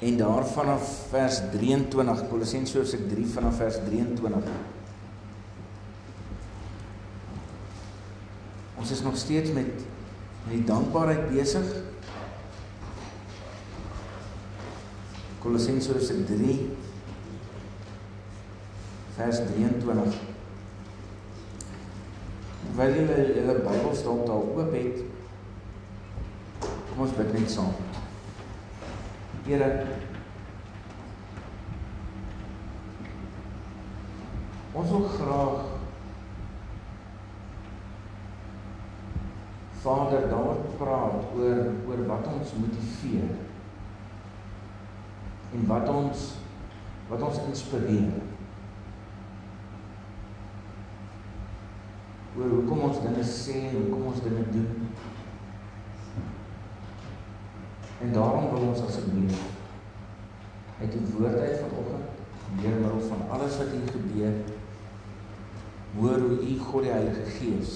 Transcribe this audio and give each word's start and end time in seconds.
En 0.00 0.16
daar 0.16 0.46
vanaf 0.46 1.06
vers 1.08 1.40
23 1.52 2.28
Kolossense 2.28 2.78
hoofstuk 2.78 3.08
3 3.08 3.26
vanaf 3.26 3.56
vers 3.56 3.76
23. 3.88 4.52
Ons 8.78 8.90
is 8.90 9.02
nog 9.02 9.16
steeds 9.16 9.52
met 9.52 9.66
met 10.44 10.54
die 10.56 10.64
dankbaarheid 10.64 11.28
besig. 11.28 11.64
Kolossense 15.38 15.92
hoofstuk 15.92 16.26
3 16.26 16.70
vers 19.16 19.36
23. 19.52 20.16
Terwyl 22.64 22.94
julle 22.94 23.20
julle 23.34 23.60
Bybels 23.68 24.02
dalk 24.08 24.26
daar 24.26 24.36
oop 24.48 24.72
het, 24.72 25.04
kom 26.64 27.04
ons 27.04 27.16
bid 27.20 27.32
net 27.36 27.50
saam. 27.52 27.89
Here 29.50 29.86
Ons 34.72 34.90
wil 34.90 35.08
graag 35.14 35.64
Vader 39.82 40.28
daar 40.30 40.60
praat 40.78 41.34
oor 41.34 41.58
oor 41.88 42.06
wat 42.06 42.30
ons 42.30 42.54
motiveer 42.62 43.32
en 45.50 45.66
wat 45.66 45.88
ons 45.88 46.26
wat 47.10 47.22
ons 47.26 47.42
inspireer. 47.50 48.20
Oor 52.38 52.54
hoekom 52.54 52.86
ons 52.92 53.02
dinge 53.02 53.26
sê 53.26 53.64
en 53.72 53.80
hoekom 53.80 54.12
ons 54.12 54.22
dinge 54.28 54.46
doen. 54.54 54.90
En 58.00 58.12
daarom 58.12 58.50
wil 58.50 58.68
ons 58.72 58.84
asseblief 58.86 59.40
uit 60.80 60.92
die 60.92 61.06
woord 61.12 61.38
uit 61.38 61.58
vanoggend 61.60 62.08
deur 62.60 62.78
middel 62.80 63.00
van 63.08 63.20
alles 63.30 63.56
wat 63.60 63.74
hier 63.74 63.90
gebeur 63.92 64.32
hoor 65.94 66.18
hoe 66.18 66.38
u 66.48 66.58
God 66.58 66.82
die 66.82 66.90
Heilige 66.90 67.26
Gees 67.36 67.74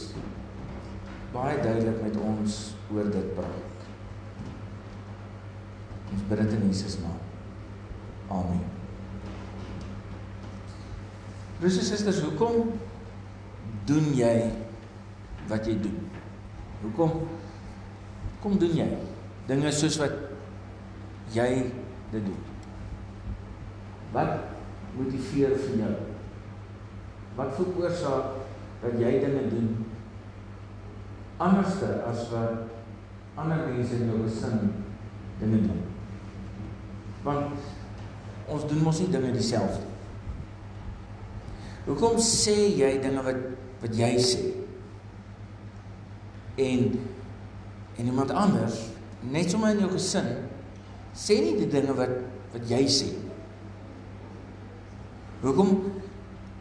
baie 1.35 1.59
duidelik 1.63 2.03
met 2.03 2.17
ons 2.23 2.59
oor 2.95 3.09
dit 3.11 3.31
praat. 3.35 3.87
Ons 6.15 6.27
bid 6.29 6.43
dit 6.45 6.53
in 6.55 6.69
Jesus 6.69 6.99
naam. 7.03 7.19
Amen. 8.31 8.63
Broers 11.59 11.79
en 11.81 11.89
susters, 11.89 12.21
hoekom 12.23 12.75
doen 13.89 14.13
jy 14.15 14.37
wat 15.51 15.67
jy 15.67 15.75
doen? 15.83 15.99
Hoekom 16.85 17.25
kom 18.45 18.59
doen 18.61 18.79
jy? 18.79 18.89
Dinge 19.49 19.73
soos 19.73 19.99
wat 20.01 20.15
jy 21.35 21.49
dit 22.13 22.25
doen. 22.25 22.43
Wat 24.15 24.51
motiveer 24.97 25.57
vir 25.59 25.81
jou? 25.83 25.95
Wat 27.35 27.57
veroorsaak 27.59 28.39
dat 28.85 29.01
jy 29.01 29.17
dinge 29.25 29.49
doen 29.51 29.73
anderste 31.43 31.89
as 32.07 32.29
wat 32.31 32.71
ander 33.41 33.65
mense 33.67 33.97
in 33.99 34.13
jou 34.13 34.21
gesin 34.23 34.71
dinge 35.41 35.65
doen? 35.67 35.83
Want 37.27 37.59
ons 38.49 38.69
doen 38.71 38.85
mos 38.87 39.01
nie 39.03 39.11
dinge 39.13 39.33
dieselfde. 39.35 39.83
Hoekom 41.85 42.17
sê 42.23 42.55
jy 42.79 42.95
dinge 43.03 43.25
wat 43.27 43.41
wat 43.83 43.97
jy 43.99 44.15
sê? 44.23 44.45
En 46.57 46.95
en 47.95 48.07
iemand 48.09 48.31
anders 48.31 48.94
net 49.31 49.51
sommer 49.51 49.73
in 49.75 49.85
jou 49.85 49.93
gesin 49.95 50.29
sê 51.15 51.39
nie 51.41 51.57
die 51.61 51.71
dinge 51.71 51.95
wat 51.97 52.13
wat 52.55 52.67
jy 52.71 52.85
sê. 52.91 53.09
Hoekom 55.43 55.73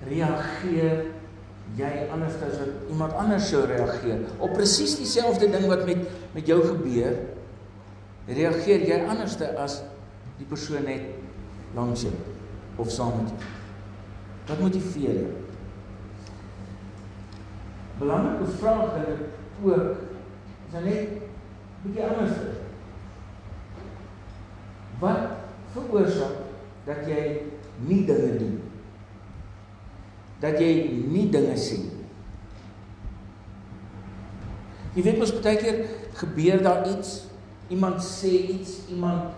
reageer 0.10 1.04
jy 1.78 1.92
anders 2.14 2.38
as 2.44 2.58
wat 2.60 2.90
iemand 2.92 3.14
anders 3.18 3.50
sou 3.50 3.64
reageer 3.70 4.26
op 4.40 4.56
presies 4.58 4.98
dieselfde 5.00 5.50
ding 5.54 5.68
wat 5.70 5.86
met 5.88 6.04
met 6.34 6.50
jou 6.50 6.60
gebeur? 6.66 7.18
Reageer 8.28 8.88
jy 8.88 9.02
anderste 9.10 9.50
as 9.60 9.82
die 10.40 10.48
persoon 10.50 10.88
net 10.88 11.12
langs 11.78 12.06
jou 12.08 12.14
of 12.82 12.92
saam 12.92 13.20
met 13.22 13.34
jou? 13.34 13.52
Wat 14.48 14.60
motiveer 14.60 15.20
jou? 15.22 15.34
Belangrike 18.02 18.50
vraag 18.60 18.98
dat 18.98 19.12
ek 19.14 19.22
ook 19.64 20.02
is 20.74 20.82
net 20.84 21.33
bietjie 21.84 22.06
anders 22.08 22.38
is. 22.48 22.62
Wat 25.02 25.42
veroorsaak 25.74 26.40
dat 26.88 27.08
jy 27.10 27.24
nie 27.88 28.04
dinge 28.08 28.38
doen? 28.40 28.56
Dat 30.44 30.60
jy 30.60 30.72
nie 31.12 31.28
dinge 31.32 31.58
nie. 31.58 31.92
Jy 34.94 35.04
weet 35.08 35.20
mos 35.20 35.34
baie 35.42 35.58
keer 35.58 35.80
gebeur 36.20 36.62
daar 36.62 36.84
iets, 36.92 37.24
iemand 37.74 38.04
sê 38.06 38.30
iets, 38.54 38.84
iemand 38.94 39.34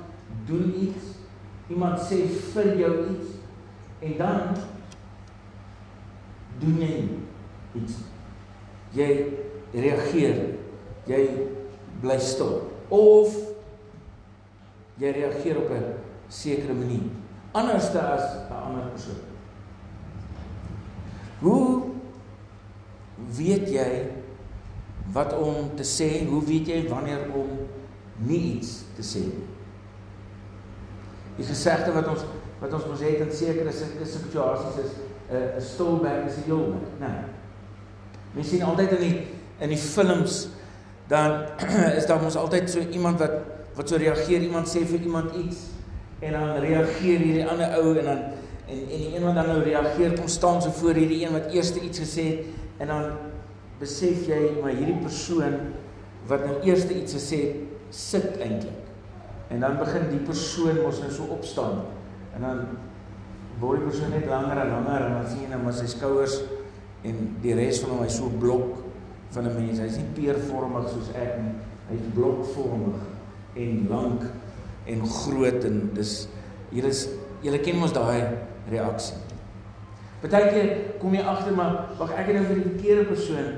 doen 0.50 0.74
iets, 0.84 1.14
iemand 1.72 2.02
sê 2.04 2.26
vir 2.52 2.74
jou 2.82 2.94
iets 3.14 3.38
en 4.04 4.18
dan 4.20 4.58
doen 6.60 6.82
jy 6.84 6.98
iets. 7.80 8.02
Jy 8.96 9.10
reageer. 9.76 10.44
Jy 11.08 11.22
bly 12.02 12.20
stil 12.20 12.62
of 12.90 13.36
jy 14.98 15.12
reageer 15.12 15.58
op 15.58 15.70
'n 15.72 15.94
sekere 16.28 16.74
manier 16.74 17.10
anders 17.56 17.96
as 17.96 18.36
'n 18.50 18.54
ander 18.54 18.90
persoon. 18.92 19.22
Hoe 21.40 21.82
weet 23.38 23.70
jy 23.70 24.08
wat 25.12 25.34
om 25.38 25.76
te 25.76 25.84
sê? 25.84 26.28
Hoe 26.28 26.44
weet 26.44 26.68
jy 26.68 26.88
wanneer 26.90 27.32
om 27.34 27.48
nie 28.18 28.56
iets 28.56 28.84
te 28.96 29.02
sê 29.02 29.20
nie? 29.20 29.48
Die 31.38 31.46
gesegde 31.46 31.92
wat 31.92 32.08
ons 32.08 32.24
wat 32.60 32.74
ons 32.74 32.86
mos 32.86 33.00
het 33.00 33.20
in 33.20 33.32
sekere 33.32 33.72
situasies 34.06 34.78
is 34.84 34.92
'n 35.32 35.58
'n 35.58 35.62
stilbek 35.62 36.26
is 36.28 36.38
'n 36.38 36.44
heelbek, 36.46 37.00
né? 37.00 37.08
Nee. 37.08 37.24
Mens 38.34 38.50
sien 38.50 38.64
altyd 38.64 38.92
in 38.92 39.02
die 39.02 39.28
in 39.60 39.70
die 39.70 39.78
films 39.78 40.48
dan 41.08 41.46
is 42.00 42.08
daar 42.10 42.22
mos 42.24 42.38
altyd 42.40 42.70
so 42.70 42.80
iemand 42.80 43.20
wat 43.20 43.38
wat 43.76 43.90
so 43.90 44.00
reageer, 44.00 44.42
iemand 44.42 44.70
sê 44.72 44.86
vir 44.88 45.04
iemand 45.04 45.34
iets 45.36 45.66
en 46.24 46.32
dan 46.32 46.58
reageer 46.64 47.20
hierdie 47.20 47.48
ander 47.48 47.74
ou 47.82 47.96
en 48.00 48.06
dan 48.08 48.22
en 48.66 48.80
en 48.80 49.02
die 49.02 49.12
een 49.14 49.24
wat 49.24 49.36
dan 49.36 49.50
nou 49.52 49.60
reageer 49.62 50.16
kom 50.18 50.28
staan 50.32 50.62
so 50.62 50.72
voor 50.80 50.98
hierdie 50.98 51.26
een 51.26 51.36
wat 51.36 51.52
eers 51.54 51.74
iets 51.76 52.00
gesê 52.02 52.24
het 52.30 52.80
en 52.82 52.88
dan 52.88 53.12
besef 53.80 54.26
jy 54.30 54.56
maar 54.62 54.74
hierdie 54.74 54.98
persoon 55.04 55.60
wat 56.30 56.46
nou 56.48 56.56
eers 56.64 56.88
iets 56.90 57.14
gesê 57.14 57.42
het 57.44 57.94
sit 57.96 58.40
eintlik. 58.42 58.82
En 59.54 59.62
dan 59.62 59.78
begin 59.78 60.10
die 60.10 60.24
persoon 60.26 60.82
mos 60.82 61.00
nou 61.04 61.12
so 61.14 61.30
opstaan 61.36 61.84
en 62.36 62.42
dan 62.48 62.64
word 63.62 63.84
die 63.84 63.90
persoon 63.92 64.12
net 64.16 64.26
langer 64.28 64.64
en 64.64 64.74
langer 64.74 65.06
en 65.06 65.14
dan 65.20 65.28
sien 65.30 65.46
jy 65.46 65.52
nou 65.54 65.62
maar 65.64 65.76
sy 65.78 65.88
skouers 65.92 66.40
en 67.06 67.22
die 67.44 67.54
res 67.56 67.80
van 67.84 67.94
hom 67.94 68.02
hy 68.04 68.10
so 68.12 68.32
blok 68.42 68.82
van 69.32 69.48
'n 69.48 69.56
mens. 69.56 69.80
Hy's 69.80 69.98
nie 69.98 70.14
peervormig 70.14 70.90
soos 70.90 71.10
ek 71.16 71.38
nie. 71.42 71.56
Hy's 71.90 72.06
blokvormig 72.14 73.02
en 73.56 73.88
lank 73.90 74.22
en 74.86 75.06
groot 75.06 75.64
en 75.64 75.90
dis 75.94 76.28
hier 76.72 76.86
is 76.86 77.08
julle 77.42 77.60
ken 77.60 77.78
mos 77.78 77.94
daai 77.94 78.38
reaksie. 78.70 79.18
Partykeer 80.22 81.00
kom 81.00 81.14
jy 81.14 81.22
agter 81.22 81.54
maar 81.54 81.90
wag 82.00 82.12
ek 82.18 82.32
het 82.32 82.36
nou 82.36 82.46
vir 82.46 82.56
die 82.56 82.70
verkeerde 82.70 83.06
persoon 83.10 83.50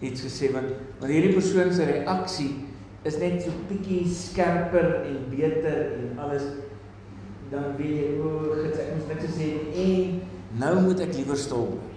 iets 0.00 0.24
gesê 0.26 0.52
want 0.52 0.70
want 1.00 1.12
hierdie 1.12 1.34
persoon 1.34 1.72
se 1.72 1.86
reaksie 1.88 2.52
is 3.04 3.18
net 3.20 3.42
so 3.44 3.52
bietjie 3.68 4.04
skerper 4.08 5.02
en 5.08 5.18
beter 5.30 5.98
en 5.98 6.20
alles 6.24 6.46
dan 7.50 7.74
weet 7.78 7.96
jy 7.98 8.12
o, 8.24 8.54
gits 8.62 8.78
ek 8.80 8.94
moet 8.96 9.10
net 9.12 9.26
sê 9.34 9.50
en 9.84 10.22
nou 10.60 10.74
moet 10.86 11.02
ek 11.04 11.12
liewer 11.18 11.38
stil 11.38 11.66
bly. 11.74 11.90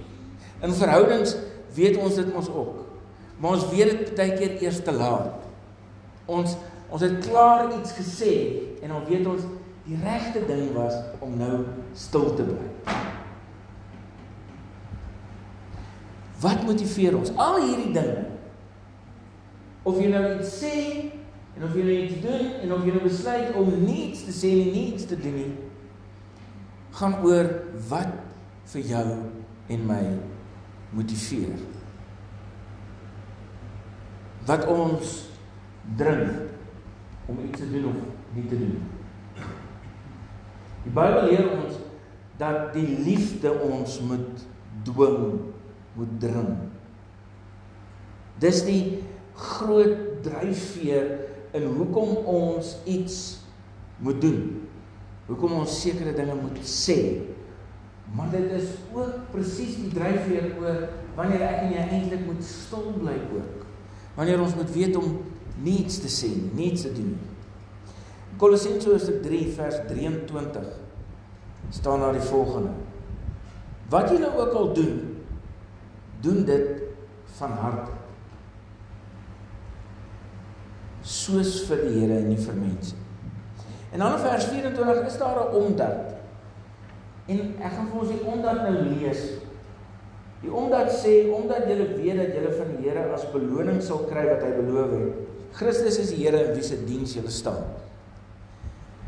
In 0.66 0.74
verhoudings 0.74 1.36
weet 1.78 2.00
ons 2.02 2.18
dit 2.18 2.34
mos 2.34 2.50
ook. 2.50 2.87
Maar 3.38 3.58
ons 3.58 3.68
weet 3.70 3.92
dit 4.00 4.16
baie 4.18 4.34
keer 4.38 4.58
eers 4.62 4.82
te 4.84 4.94
laat. 4.96 5.46
Ons 6.26 6.58
ons 6.88 7.04
het 7.04 7.18
klaar 7.26 7.66
iets 7.76 7.92
gesê 7.98 8.34
en 8.80 8.94
dan 8.94 9.04
weet 9.10 9.26
ons 9.28 9.44
die 9.84 9.98
regte 10.00 10.40
ding 10.48 10.70
was 10.76 10.96
om 11.20 11.34
nou 11.40 11.66
stil 11.96 12.30
te 12.38 12.46
bly. 12.48 12.96
Wat 16.40 16.64
motiveer 16.64 17.18
ons? 17.18 17.34
Al 17.36 17.60
hierdie 17.66 17.92
dinge. 17.92 18.24
Of 19.84 20.00
jy 20.00 20.10
nou 20.14 20.24
iets 20.38 20.58
sê 20.62 20.76
en 21.58 21.66
of 21.66 21.76
jy 21.76 21.86
nou 21.88 21.98
iets 22.06 22.20
doen 22.24 22.50
en 22.62 22.74
of 22.76 22.84
jy 22.86 22.96
nou 22.96 23.04
besluit 23.04 23.56
om 23.60 23.72
niets 23.82 24.24
te 24.28 24.36
sê 24.36 24.52
en 24.62 24.76
niets 24.76 25.08
te 25.10 25.18
doen 25.20 25.40
nie, 25.42 25.54
gaan 27.00 27.18
oor 27.26 27.50
wat 27.90 28.14
vir 28.74 28.92
jou 28.94 29.08
en 29.74 29.88
my 29.90 30.04
motiveer 30.96 31.58
wat 34.48 34.68
ons 34.72 35.18
dring 36.00 36.30
om 37.28 37.40
iets 37.44 37.60
te 37.60 37.68
doen 37.72 37.90
of 37.92 37.98
nie 38.36 38.46
te 38.48 38.60
doen. 38.60 38.78
Die 40.86 40.94
Bybel 40.96 41.28
leer 41.28 41.50
ons 41.52 41.80
dat 42.40 42.72
die 42.76 42.88
liefde 43.04 43.52
ons 43.66 44.00
moet 44.08 44.46
dwing, 44.88 45.40
moet 45.98 46.14
dring. 46.22 46.54
Dis 48.40 48.62
die 48.68 48.82
groot 49.38 50.22
dryfveer 50.26 51.10
in 51.58 51.68
hoekom 51.78 52.16
ons 52.30 52.76
iets 52.86 53.18
moet 54.04 54.22
doen. 54.22 54.42
Hoekom 55.28 55.58
ons 55.60 55.80
sekere 55.82 56.14
dinge 56.16 56.38
moet 56.40 56.62
sê. 56.64 57.00
Maar 58.16 58.30
dit 58.32 58.54
is 58.56 58.70
ook 58.96 59.26
presies 59.34 59.76
die 59.82 59.92
dryfveer 59.92 60.54
oor 60.62 60.86
wanneer 61.18 61.44
ek 61.50 61.66
en 61.66 61.74
jy 61.74 61.88
eintlik 61.98 62.28
moet 62.30 62.44
stil 62.46 62.94
bly 63.02 63.18
ook. 63.36 63.57
Wanneer 64.18 64.42
ons 64.42 64.56
moet 64.58 64.72
weet 64.74 64.96
om 64.98 65.20
niets 65.62 66.00
te 66.02 66.10
sê, 66.10 66.30
niets 66.58 66.88
te 66.88 66.92
doen. 66.94 67.14
Kolossense 68.42 68.90
hoofstuk 68.90 69.22
3 69.26 69.44
vers 69.54 69.78
23 69.90 70.68
staan 71.78 72.02
daar 72.02 72.18
die 72.18 72.26
volgende: 72.26 72.74
Wat 73.90 74.10
julle 74.10 74.32
ook 74.34 74.54
al 74.54 74.74
doen, 74.74 74.98
doen 76.26 76.44
dit 76.46 76.68
van 77.38 77.54
harte. 77.62 77.94
Soos 81.02 81.62
vir 81.70 81.86
die 81.86 82.00
Here 82.00 82.18
en 82.18 82.32
nie 82.34 82.42
vir 82.42 82.58
mense. 82.58 82.96
En 83.94 84.02
dan 84.02 84.18
in 84.18 84.24
vers 84.26 84.50
24 84.50 85.06
is 85.08 85.18
daar 85.18 85.38
'n 85.46 85.56
omdat. 85.56 86.18
En 87.28 87.40
ek 87.62 87.72
gaan 87.74 87.88
vir 87.92 88.00
ons 88.00 88.10
die 88.10 88.26
omdat 88.26 88.62
nou 88.62 88.74
lees. 88.74 89.22
Die 90.44 90.54
omdat 90.54 90.92
sê 90.94 91.32
omdat 91.34 91.66
julle 91.70 91.88
weet 91.96 92.20
dat 92.20 92.36
julle 92.38 92.54
van 92.54 92.76
die 92.76 92.86
Here 92.86 93.08
as 93.14 93.26
beloning 93.34 93.82
sal 93.82 94.06
kry 94.10 94.28
wat 94.30 94.44
hy 94.46 94.52
beloof 94.60 94.94
het. 94.94 95.24
Christus 95.58 95.98
is 96.04 96.12
die 96.14 96.22
Here 96.26 96.44
in 96.46 96.54
wie 96.54 96.66
se 96.66 96.78
diens 96.86 97.16
julle 97.18 97.34
staan. 97.34 97.64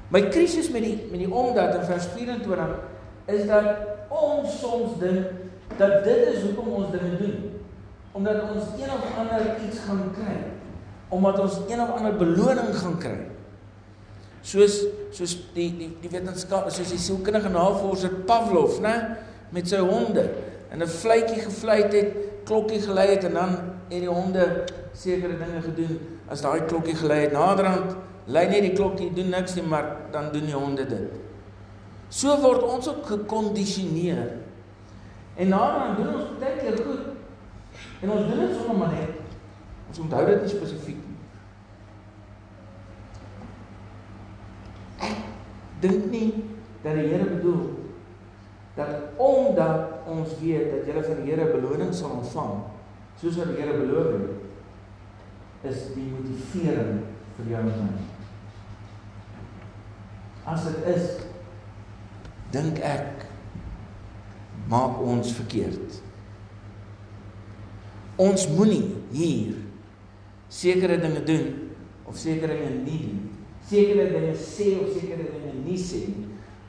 My 0.10 0.24
krisis 0.34 0.72
met 0.74 0.88
die 0.88 0.96
met 1.12 1.22
die 1.22 1.30
omdat 1.30 1.78
in 1.78 1.86
vers 1.86 2.10
24 2.16 2.74
is 3.30 3.46
dat 3.46 4.10
ons 4.10 4.58
soms 4.58 4.98
dink 5.02 5.78
dat 5.78 6.02
dit 6.04 6.32
is 6.34 6.42
hoekom 6.48 6.74
ons 6.82 6.92
dinge 6.96 7.20
doen. 7.22 7.38
Omdat 8.18 8.42
ons 8.50 8.74
een 8.80 8.90
of 8.90 9.06
ander 9.22 9.52
iets 9.68 9.84
gaan 9.86 10.08
kry. 10.18 10.38
Omdat 11.14 11.40
ons 11.40 11.60
een 11.70 11.82
of 11.82 11.94
ander 11.94 12.18
beloning 12.18 12.74
gaan 12.74 12.98
kry. 12.98 13.20
Soos 14.42 14.82
soos 15.14 15.36
die 15.54 15.70
die 15.78 15.94
die 16.02 16.10
wetenskap, 16.10 16.72
soos 16.74 16.90
die 16.90 17.02
sielkundige 17.02 17.52
navorser 17.54 18.24
Pavlov, 18.26 18.80
né, 18.82 18.96
met 19.54 19.70
sy 19.70 19.82
honde 19.84 20.26
en 20.70 20.82
'n 20.82 20.88
fluitjie 20.88 21.42
gefluit 21.42 21.94
het, 21.94 22.14
klokkie 22.46 22.82
gelei 22.82 23.10
het 23.10 23.24
en 23.24 23.34
dan 23.34 23.50
het 23.90 24.00
die 24.00 24.10
honde 24.10 24.64
sekere 24.94 25.38
dinge 25.38 25.62
gedoen 25.62 26.00
as 26.28 26.42
daai 26.42 26.66
klokkie 26.66 26.96
gelei 26.96 27.22
het. 27.22 27.32
Naderhand 27.32 27.96
Lei 28.30 28.46
net 28.46 28.62
die 28.62 28.76
klokkie, 28.78 29.10
doen 29.14 29.32
niks 29.34 29.56
nie, 29.58 29.64
maar 29.66 29.88
dan 30.14 30.30
doen 30.34 30.46
die 30.46 30.54
honde 30.54 30.86
dit. 30.86 31.16
So 32.14 32.36
word 32.42 32.62
ons 32.62 32.90
ook 32.90 33.08
gekondisioneer. 33.10 34.36
En 35.40 35.50
daarna 35.50 35.96
doen 35.98 36.14
ons 36.14 36.36
baie 36.42 36.60
keer 36.60 36.78
goed. 36.86 37.08
En 38.02 38.12
ons 38.14 38.28
doen 38.30 38.44
dit 38.44 38.54
sommer 38.60 38.78
maar 38.78 38.94
net. 38.94 39.18
Ons 39.90 40.04
onthou 40.06 40.22
dit 40.28 40.46
nie 40.46 40.52
spesifiek 40.52 41.00
nie. 41.02 41.18
Ek 45.10 45.18
dink 45.82 46.10
nie 46.14 46.30
dat 46.84 46.94
die 47.00 47.10
Here 47.10 47.26
bedoel 47.34 47.79
dat 48.80 49.20
omdat 49.20 50.08
ons 50.08 50.36
weet 50.40 50.72
dat 50.72 50.88
jy 50.88 51.02
van 51.04 51.22
die 51.22 51.32
Here 51.34 51.50
beloning 51.52 51.92
sal 51.96 52.20
ontvang, 52.20 52.62
soos 53.20 53.40
wat 53.40 53.52
die 53.52 53.60
Here 53.60 53.76
beloof 53.76 54.14
het, 54.16 54.30
is 55.70 55.90
die 55.92 56.08
motivering 56.14 57.02
vir 57.38 57.52
jou 57.52 57.64
en 57.68 57.74
my. 57.76 57.90
As 60.50 60.64
dit 60.66 60.88
is 60.96 61.10
dink 62.54 62.80
ek 62.86 63.26
maak 64.72 65.02
ons 65.04 65.34
verkeerd. 65.36 66.00
Ons 68.20 68.48
moenie 68.52 68.96
hier 69.14 69.60
sekere 70.50 70.98
dinge 71.02 71.22
doen 71.28 71.52
of 72.10 72.18
sekere 72.18 72.56
dinge 72.56 72.82
nie 72.88 73.04
doen. 73.04 73.28
Sekere 73.70 74.08
dinge 74.16 74.34
sê 74.40 74.72
of 74.82 74.96
sekere 74.96 75.28
dinge 75.30 75.54
nie 75.68 75.78
sê 75.78 76.02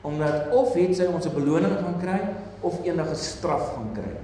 omdat 0.01 0.49
of 0.55 0.73
het 0.73 0.95
sy 0.97 1.05
ons 1.05 1.25
'n 1.25 1.33
beloning 1.33 1.77
gaan 1.77 1.99
kry 2.01 2.21
of 2.61 2.83
enige 2.85 3.15
straf 3.15 3.73
gaan 3.75 3.91
kry. 3.93 4.15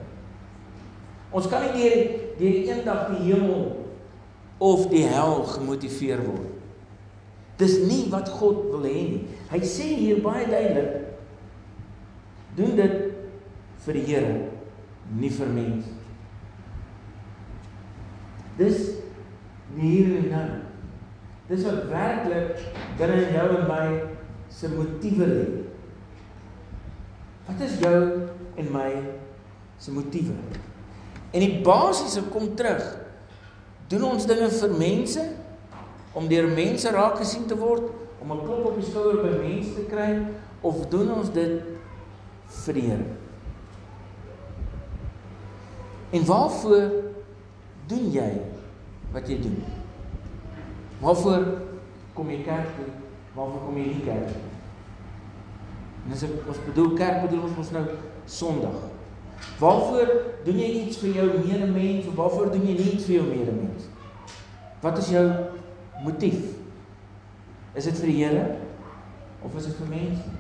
Ons 1.32 1.48
kan 1.48 1.62
nie 1.62 1.74
deur 1.74 1.98
deur 2.38 2.58
eendag 2.70 3.10
die 3.10 3.34
hemel 3.34 3.86
of 4.58 4.88
die 4.90 5.04
hel 5.06 5.44
gemotiveer 5.44 6.22
word. 6.26 6.54
Dis 7.58 7.80
nie 7.90 8.10
wat 8.10 8.30
God 8.30 8.70
wil 8.72 8.86
hê 8.86 9.02
nie. 9.10 9.28
Hy 9.50 9.60
sê 9.66 9.84
hier 9.98 10.22
baie 10.22 10.46
duidelik 10.46 11.08
doen 12.58 12.76
dit 12.76 12.96
vir 13.86 13.94
die 13.94 14.06
Here, 14.06 14.38
nie 15.18 15.30
vir 15.30 15.48
mense. 15.48 15.94
Dis 18.58 18.80
hier 19.78 20.16
en 20.18 20.30
nou. 20.34 20.48
Dis 21.48 21.64
wat 21.68 21.86
werklik 21.92 22.64
binne 22.98 23.20
jou 23.36 23.48
en 23.60 23.68
my 23.70 23.86
se 24.52 24.72
motiewe 24.74 25.28
lê. 25.30 25.46
Wat 27.48 27.62
is 27.64 27.78
jou 27.80 28.00
en 28.60 28.72
my 28.72 28.90
se 29.80 29.92
motiewe? 29.96 30.36
En 31.32 31.44
die 31.44 31.62
basiese 31.64 32.26
kom 32.32 32.50
terug. 32.56 32.84
Doen 33.88 34.04
ons 34.10 34.28
dinge 34.28 34.50
vir 34.52 34.74
mense 34.76 35.24
om 36.18 36.28
deur 36.28 36.50
mense 36.52 36.92
raak 36.92 37.22
gesien 37.22 37.46
te 37.48 37.56
word, 37.56 37.88
om 38.20 38.32
'n 38.32 38.44
klop 38.44 38.66
op 38.66 38.76
die 38.76 38.90
skouer 38.90 39.22
by 39.24 39.32
mense 39.40 39.74
te 39.76 39.86
kry 39.88 40.28
of 40.62 40.88
doen 40.90 41.14
ons 41.14 41.30
dit 41.32 41.64
vir 42.66 42.74
die 42.74 42.82
Here? 42.90 43.06
En 46.12 46.26
waarvoor 46.26 46.92
doen 47.88 48.12
jy 48.12 48.32
wat 49.12 49.28
jy 49.28 49.40
doen? 49.42 49.64
Waarvoor 51.00 51.48
kom 52.14 52.30
jy 52.30 52.44
kerk 52.44 52.76
toe? 52.76 52.92
Waarvoor 53.36 53.66
kom 53.66 53.78
jy 53.78 53.86
nie 53.86 54.04
kerk 54.04 54.28
toe? 54.28 54.57
En 56.08 56.14
as 56.16 56.24
ons 56.24 56.60
bedoel 56.70 56.94
kerk 56.96 57.26
bedoel 57.26 57.50
ons 57.50 57.58
mos 57.60 57.74
nou 57.76 57.84
Sondag. 58.28 58.80
Waarvoor 59.60 60.10
doen 60.46 60.60
jy 60.60 60.70
iets 60.82 61.00
vir 61.04 61.20
jou 61.20 61.28
medemens 61.44 62.08
waarvoor 62.16 62.52
doen 62.54 62.66
jy 62.68 62.76
iets 62.94 63.06
vir 63.08 63.20
jou 63.20 63.28
medemens? 63.28 63.90
Wat 64.82 64.98
is 65.02 65.12
jou 65.12 65.26
motief? 66.06 66.40
Is 67.78 67.90
dit 67.90 68.00
vir 68.02 68.12
die 68.12 68.18
Here 68.24 68.46
of 69.46 69.56
is 69.60 69.68
dit 69.70 69.80
vir 69.82 69.92
mense? 69.92 70.36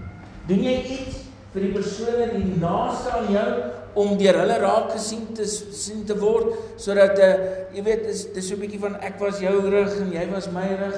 Doen 0.48 0.64
jy 0.66 0.76
iets 0.97 1.21
vir 1.54 1.68
die 1.68 1.74
persone 1.76 2.30
in 2.31 2.47
die 2.47 2.62
naaste 2.62 3.14
aan 3.18 3.30
jou 3.33 3.47
om 3.97 4.18
deur 4.19 4.42
hulle 4.44 4.57
raak 4.62 4.92
gesien 4.94 5.26
te 5.36 5.45
sien 5.47 6.04
te 6.07 6.18
word 6.19 6.54
sodat 6.78 7.18
'n 7.18 7.21
uh, 7.21 7.28
eh, 7.28 7.38
jy 7.76 7.83
weet 7.83 8.04
dis 8.07 8.26
dis 8.33 8.47
so 8.47 8.56
'n 8.56 8.62
bietjie 8.62 8.80
van 8.80 8.95
ek 9.02 9.19
was 9.19 9.40
jou 9.42 9.56
rug 9.69 9.94
en 10.02 10.12
jy 10.14 10.28
was 10.31 10.52
my 10.52 10.68
rug. 10.80 10.97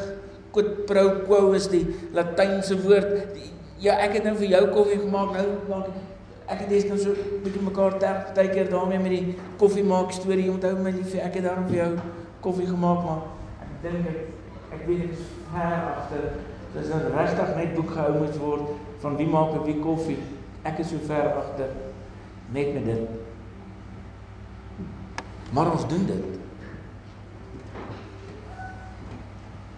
Quid 0.51 0.85
pro 0.85 1.23
quo 1.25 1.53
is 1.53 1.67
die 1.67 1.85
latynse 2.13 2.75
woord. 2.83 3.33
Die, 3.33 3.51
ja, 3.79 3.97
ek 4.03 4.19
het 4.19 4.23
nou 4.27 4.35
vir 4.39 4.53
jou 4.53 4.63
koffie 4.73 4.99
gemaak. 4.99 5.35
Nou 5.35 5.47
maak 5.69 5.91
ek 5.91 5.99
ek 6.49 6.63
het 6.63 6.71
dis 6.73 6.87
nou 6.89 6.97
so 6.97 7.13
bietjie 7.43 7.61
mekaar 7.61 7.99
terg 8.01 8.31
baie 8.37 8.49
keer 8.49 8.69
daarmee 8.71 9.01
met 9.03 9.13
die 9.13 9.35
koffie 9.61 9.83
maak 9.85 10.11
storie. 10.15 10.49
Onthou 10.51 10.73
my 10.81 10.93
lief, 10.95 11.13
ek 11.13 11.39
het 11.39 11.45
daarom 11.45 11.67
vir 11.69 11.77
jou 11.83 11.91
koffie 12.41 12.67
gemaak 12.69 13.03
maar 13.05 13.21
ek 13.65 13.75
dink 13.83 14.09
ek 14.09 14.19
ek 14.73 14.87
weet 14.87 15.05
dit 15.05 15.13
is 15.17 15.29
ver 15.51 15.77
agter. 15.91 16.25
Dis 16.73 16.89
nou 16.89 16.99
regtig 17.13 17.55
net 17.57 17.75
boek 17.77 17.93
gehou 17.93 18.17
moet 18.17 18.41
word 18.41 18.75
van 19.03 19.15
wie 19.17 19.29
maak 19.29 19.55
wie 19.65 19.79
koffie. 19.83 20.19
Ek 20.63 20.81
is 20.81 20.91
so 20.91 21.05
ver 21.07 21.31
agter 21.43 21.71
net 22.53 22.73
met 22.73 22.85
dit. 22.85 23.03
Maar 25.53 25.71
ons 25.71 25.87
doen 25.89 26.05
dit. 26.05 26.38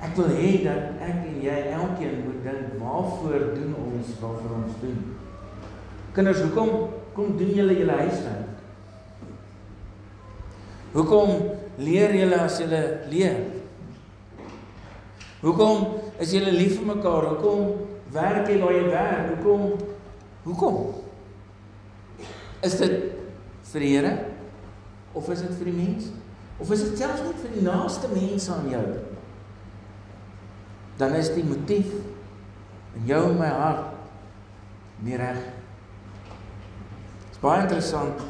Ek 0.01 0.15
wil 0.17 0.31
hê 0.33 0.51
dat 0.65 0.97
ek 1.05 1.25
en 1.29 1.41
jy 1.43 1.57
elkeen 1.77 2.23
moet 2.25 2.39
dink 2.45 2.77
waarvoor 2.81 3.51
doen 3.53 3.75
ons 3.77 4.15
wat 4.21 4.39
vir 4.41 4.55
ons 4.57 4.79
doen. 4.81 5.01
Kinders, 6.15 6.41
hoekom 6.41 6.71
kom 7.13 7.35
doen 7.37 7.51
julle 7.53 7.75
julle 7.77 7.97
huiswerk? 7.99 8.47
Hoekom 10.95 11.29
leer 11.77 12.15
julle 12.17 12.39
as 12.41 12.57
julle 12.59 12.81
leer? 13.11 13.37
Hoekom 15.41 15.85
is 16.21 16.33
julle 16.33 16.51
lief 16.55 16.79
vir 16.79 16.89
mekaar? 16.95 17.29
Hoekom 17.35 17.71
werk 18.11 18.49
jy 18.49 18.57
waar 18.63 18.75
jy 18.75 18.83
werk? 18.89 19.29
Hoekom? 19.35 19.63
Hoekom? 20.49 20.81
Is 22.65 22.75
dit 22.81 22.97
vir 23.71 23.85
die 23.85 23.93
Here 23.93 24.17
of 25.13 25.29
is 25.29 25.45
dit 25.45 25.55
vir 25.61 25.71
die 25.71 25.77
mens? 25.77 26.11
Of 26.61 26.73
is 26.73 26.83
dit 26.89 26.99
selfs 26.99 27.23
net 27.25 27.39
vir 27.45 27.55
die 27.55 27.65
naaste 27.69 28.09
mense 28.11 28.53
aan 28.53 28.69
jou? 28.73 28.85
Dan 30.97 31.15
is 31.15 31.31
die 31.33 31.43
motief 31.43 31.93
in 32.95 33.05
jou 33.05 33.23
en 33.29 33.39
my 33.39 33.47
hart 33.47 33.87
nie 35.05 35.17
reg. 35.17 35.39
Dit 37.27 37.37
is 37.37 37.41
baie 37.41 37.63
interessant 37.63 38.21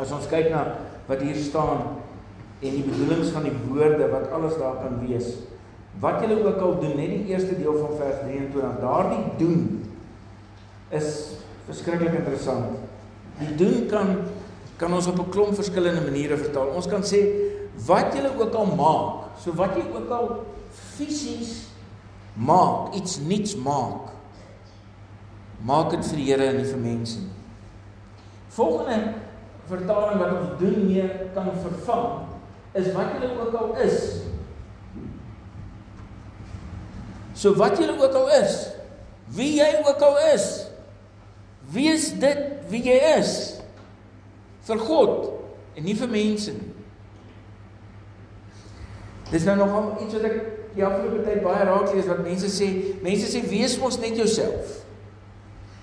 as 0.00 0.12
ons 0.14 0.28
kyk 0.30 0.50
na 0.50 0.62
wat 1.08 1.20
hier 1.20 1.36
staan 1.36 1.82
en 2.62 2.76
die 2.76 2.84
bedoelings 2.86 3.32
van 3.34 3.44
die 3.48 3.56
woorde 3.66 4.06
wat 4.12 4.30
alles 4.32 4.54
daar 4.60 4.78
kan 4.84 5.00
wees. 5.06 5.34
wat 6.00 6.22
julle 6.24 6.40
ook 6.44 6.60
al 6.60 6.78
doen, 6.80 6.96
net 6.96 7.10
die 7.12 7.34
eerste 7.34 7.56
deel 7.58 7.76
van 7.76 7.96
vers 7.98 8.22
23, 8.24 8.78
daardie 8.80 9.24
doen 9.38 9.58
is 10.88 11.08
verskriklik 11.66 12.16
interessant. 12.16 12.78
Die 13.40 13.54
doen 13.60 13.84
kan 13.90 14.16
kan 14.80 14.94
ons 14.94 15.06
op 15.06 15.18
'n 15.18 15.30
klomp 15.30 15.54
verskillende 15.54 16.00
maniere 16.00 16.36
vertaal. 16.36 16.72
Ons 16.74 16.88
kan 16.88 17.02
sê 17.02 17.20
wat 17.86 18.14
julle 18.14 18.32
ook 18.38 18.54
al 18.54 18.66
maak, 18.66 19.38
so 19.38 19.52
wat 19.54 19.76
jy 19.76 19.84
ook 19.94 20.10
al 20.10 20.44
fisies 20.72 21.68
maak, 22.34 22.94
iets 22.96 23.18
nuuts 23.20 23.56
maak, 23.60 24.12
maak 25.62 25.92
dit 25.94 26.08
vir 26.10 26.20
die 26.20 26.26
Here 26.30 26.48
en 26.48 26.58
nie 26.60 26.68
vir 26.68 26.80
mense 26.80 27.20
nie. 27.20 27.30
Volgende 28.52 29.14
vertaling 29.68 30.20
wat 30.20 30.34
ons 30.36 30.58
doen 30.60 30.82
mee 30.88 31.06
kan 31.36 31.52
vervang 31.62 32.28
is 32.76 32.90
wat 32.96 33.14
julle 33.14 33.30
ook 33.40 33.54
al 33.60 33.76
is. 33.84 33.98
So 37.36 37.54
wat 37.56 37.78
julle 37.80 37.96
ook 37.96 38.16
al 38.16 38.28
is, 38.42 38.58
wie 39.32 39.54
jy 39.56 39.70
ook 39.84 40.02
al 40.04 40.18
is, 40.32 40.48
wees 41.72 42.10
dit 42.20 42.42
wie 42.68 42.82
jy 42.84 42.98
is 43.16 43.36
vir 44.66 44.82
God 44.82 45.30
en 45.76 45.86
nie 45.86 45.96
vir 45.98 46.10
mense 46.12 46.52
nie. 46.56 46.68
Dis 49.32 49.46
nou 49.48 49.56
nogal 49.62 49.94
iets 50.04 50.18
wat 50.18 50.26
ek 50.28 50.61
die 50.74 50.84
afgelope 50.84 51.24
tyd 51.26 51.42
baie 51.44 51.66
raak 51.68 51.90
lees 51.94 52.08
wat 52.08 52.22
mense 52.24 52.48
sê, 52.52 52.68
mense 53.04 53.28
sê 53.28 53.42
wees 53.48 53.76
mos 53.80 53.98
net 54.00 54.16
jouself. 54.16 54.78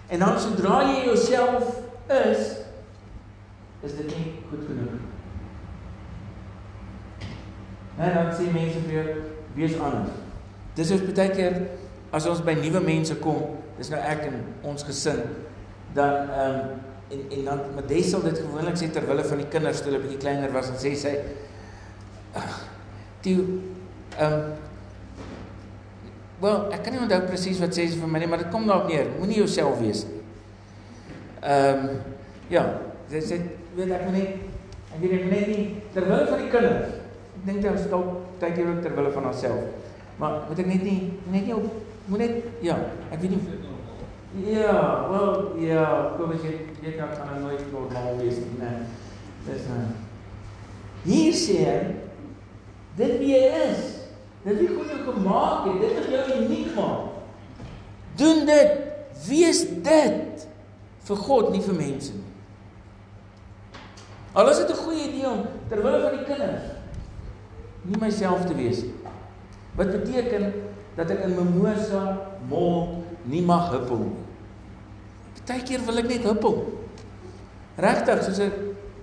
En 0.10 0.24
dan 0.24 0.40
sodra 0.42 0.82
jy 0.88 1.06
jouself 1.06 1.76
is, 2.10 2.56
is 3.86 3.94
dit 4.00 4.16
nie 4.16 4.26
goed 4.50 4.66
genoeg 4.66 4.96
nie. 4.96 5.06
En 8.00 8.16
dan 8.16 8.34
sê 8.34 8.48
mense 8.54 8.82
vir 8.88 8.96
jou, 8.96 9.08
wees 9.60 9.78
anders. 9.78 10.18
Dis 10.80 10.94
is 10.96 11.04
baie 11.06 11.30
keer 11.36 11.62
as 12.16 12.26
ons 12.30 12.42
by 12.46 12.56
nuwe 12.58 12.82
mense 12.82 13.16
kom, 13.22 13.58
dis 13.78 13.92
nou 13.94 14.00
ek 14.02 14.26
en 14.32 14.40
ons 14.72 14.86
gesin, 14.88 15.22
dan 15.98 16.30
ehm 16.30 16.62
um, 16.62 16.78
en 17.10 17.22
en 17.34 17.46
dan 17.46 17.60
Modest 17.76 18.10
sal 18.14 18.22
dit 18.22 18.38
gewoonlik 18.38 18.78
sê 18.78 18.90
ter 18.94 19.06
wille 19.10 19.24
van 19.26 19.40
die 19.42 19.48
kinders 19.50 19.82
toe 19.82 19.90
hulle 19.90 20.02
bietjie 20.04 20.20
kleiner 20.22 20.52
was 20.54 20.70
en 20.70 20.78
sê 20.78 20.92
sy 20.98 21.14
ag 22.38 22.60
die 23.26 23.38
ehm 23.42 24.34
um, 24.34 24.50
Wel, 26.40 26.72
ek 26.72 26.86
kan 26.86 26.96
nie 26.96 27.02
onthou 27.04 27.20
presies 27.28 27.60
wat 27.60 27.76
sê 27.76 27.90
vir 27.92 28.08
my 28.08 28.20
nie, 28.22 28.30
maar 28.32 28.40
dit 28.44 28.52
kom 28.54 28.68
daarop 28.68 28.88
neer. 28.88 29.10
Moenie 29.20 29.42
jouself 29.42 29.80
wees 29.82 30.06
nie. 30.08 30.22
Ehm 31.40 31.84
um, 31.90 32.00
ja, 32.52 32.64
sy 33.12 33.20
sê 33.24 33.40
weet 33.76 33.92
ek 33.96 34.08
net 34.14 34.30
ek 34.96 35.02
weet 35.04 35.14
ek 35.18 35.28
net 35.32 35.52
nie 35.52 35.66
terwyl 35.94 36.26
van 36.30 36.42
die 36.44 36.52
kinders. 36.54 36.96
Ek 37.36 37.44
dink 37.48 37.68
jy 37.68 37.76
is 37.76 37.92
dalk 37.92 38.16
tyd 38.40 38.58
hier 38.60 38.72
ook 38.72 38.82
terwyl 38.84 39.12
van 39.16 39.30
haarself. 39.30 39.92
Maar 40.20 40.42
moet 40.48 40.64
ek 40.64 40.72
net 40.72 40.88
nie 40.88 41.00
net 41.32 41.48
nie 41.48 41.56
op 41.56 41.68
moet 42.10 42.24
net 42.24 42.64
ja, 42.66 42.80
ek 43.12 43.22
weet 43.22 43.36
nie 43.36 43.68
Ja, 44.30 44.74
wel 45.10 45.56
ja, 45.66 45.86
kom 46.18 46.32
as 46.36 46.44
jy 46.46 46.52
jy 46.84 46.92
kan 46.98 47.16
kan 47.18 47.40
nooit 47.42 47.64
normaal 47.74 48.20
wees 48.22 48.38
nie. 48.38 48.60
Nee. 48.60 48.84
Dis 49.48 49.64
nou. 49.72 49.86
Hier 51.04 51.34
sê 51.34 51.56
hy 51.66 51.80
dit 53.00 53.16
wie 53.24 53.34
jy 53.34 53.64
is. 53.64 53.99
Dit 54.44 54.60
wie 54.60 54.70
God 54.72 54.88
jou 54.88 55.00
gemaak 55.14 55.66
het, 55.68 55.82
dit 55.82 55.96
wat 55.98 56.10
jou 56.14 56.42
uniek 56.44 56.76
maak. 56.76 57.02
Doen 58.20 58.46
dit, 58.46 58.72
wees 59.28 59.64
dit 59.84 60.48
vir 61.10 61.22
God, 61.28 61.52
nie 61.52 61.62
vir 61.62 61.76
mense 61.76 62.14
nie. 62.14 62.26
Al 64.34 64.50
is 64.50 64.58
dit 64.62 64.70
'n 64.70 64.84
goeie 64.84 65.08
idee 65.10 65.28
om 65.28 65.46
ter 65.70 65.82
wille 65.84 66.02
van 66.02 66.18
die 66.18 66.26
kinders 66.26 66.64
nie 67.82 67.98
myself 68.00 68.46
te 68.46 68.56
wees 68.56 68.82
nie. 68.82 68.94
Wat 69.76 69.92
beteken 69.92 70.54
dat 70.96 71.10
ek 71.10 71.24
in 71.26 71.36
Mimosa 71.36 72.18
mol 72.50 73.04
nie 73.24 73.42
mag 73.42 73.72
huppel 73.72 73.98
nie. 73.98 74.16
Partykeer 75.40 75.86
wil 75.86 75.98
ek 75.98 76.08
net 76.08 76.24
huppel. 76.24 76.58
Regtig, 77.78 78.24
soos 78.24 78.40
'n 78.40 78.52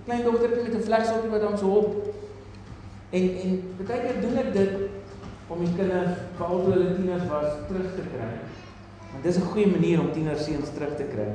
klein 0.05 0.23
dogtertjie 0.23 0.63
met 0.63 0.75
'n 0.75 0.83
vlegseltjie 0.83 1.29
wat 1.29 1.41
dan 1.41 1.57
so 1.57 1.65
hop. 1.65 2.13
En 3.09 3.23
en 3.43 3.75
partykeer 3.77 4.21
doen 4.21 4.37
ek 4.37 4.53
dit 4.53 4.86
om 5.47 5.59
die 5.63 5.73
kinders, 5.75 6.23
veral 6.37 6.63
toe 6.63 6.73
hulle 6.73 6.95
tieners 6.95 7.27
was, 7.31 7.53
terug 7.67 7.93
te 7.95 8.07
kry. 8.11 8.31
Want 9.11 9.23
dis 9.23 9.37
'n 9.37 9.49
goeie 9.51 9.67
manier 9.67 9.99
om 9.99 10.11
tienerseuns 10.11 10.73
terug 10.75 10.95
te 10.95 11.07
kry 11.13 11.29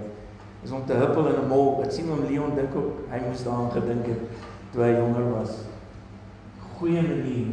is 0.62 0.70
om 0.70 0.86
te 0.86 0.94
huppel 0.94 1.26
in 1.26 1.40
'n 1.42 1.48
mol. 1.48 1.82
Ek 1.84 1.90
sien 1.92 2.08
hom 2.08 2.24
Leon 2.28 2.54
dink 2.54 2.74
ook 2.74 3.10
hy 3.10 3.18
moes 3.26 3.44
daaraan 3.44 3.70
gedink 3.70 4.06
het 4.06 4.22
toe 4.72 4.82
hy 4.82 4.92
jonger 4.96 5.30
was. 5.32 5.52
Goeie 6.78 7.02
manier 7.02 7.46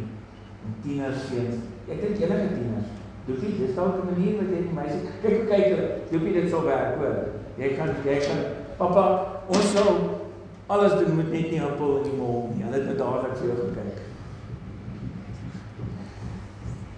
om 0.64 0.74
tieners 0.82 1.26
seuns. 1.28 1.56
Ek 1.88 2.00
dink 2.00 2.16
julle 2.18 2.38
het 2.38 2.54
tieners. 2.54 2.90
Doopie, 3.26 3.58
dis 3.58 3.74
dalk 3.74 3.94
'n 4.02 4.12
manier 4.12 4.36
wat 4.36 4.48
jy 4.50 4.62
die 4.62 4.74
meisie 4.74 5.00
kyk 5.22 5.36
hoe 5.36 5.46
kyk 5.46 5.66
hulle. 5.72 5.88
Doopie, 6.10 6.32
dit 6.32 6.50
sal 6.50 6.64
werk, 6.64 6.96
hoor. 6.98 7.16
Jy 7.58 7.68
kan 7.76 7.88
jy 8.04 8.18
kan 8.18 8.38
pappa, 8.78 9.04
ons 9.48 9.72
sal 9.72 10.20
alles 10.66 10.92
doen 10.92 11.16
moet 11.16 11.30
net 11.30 11.50
nie 11.50 11.60
huppel 11.60 11.96
in 11.96 12.02
die 12.02 12.16
mol 12.16 12.50
nie. 12.54 12.64
Hulle 12.64 12.76
het 12.76 12.86
nou 12.86 12.96
dadelik 12.96 13.36
vir 13.36 13.46
jou 13.46 13.56
gekyk. 13.56 14.09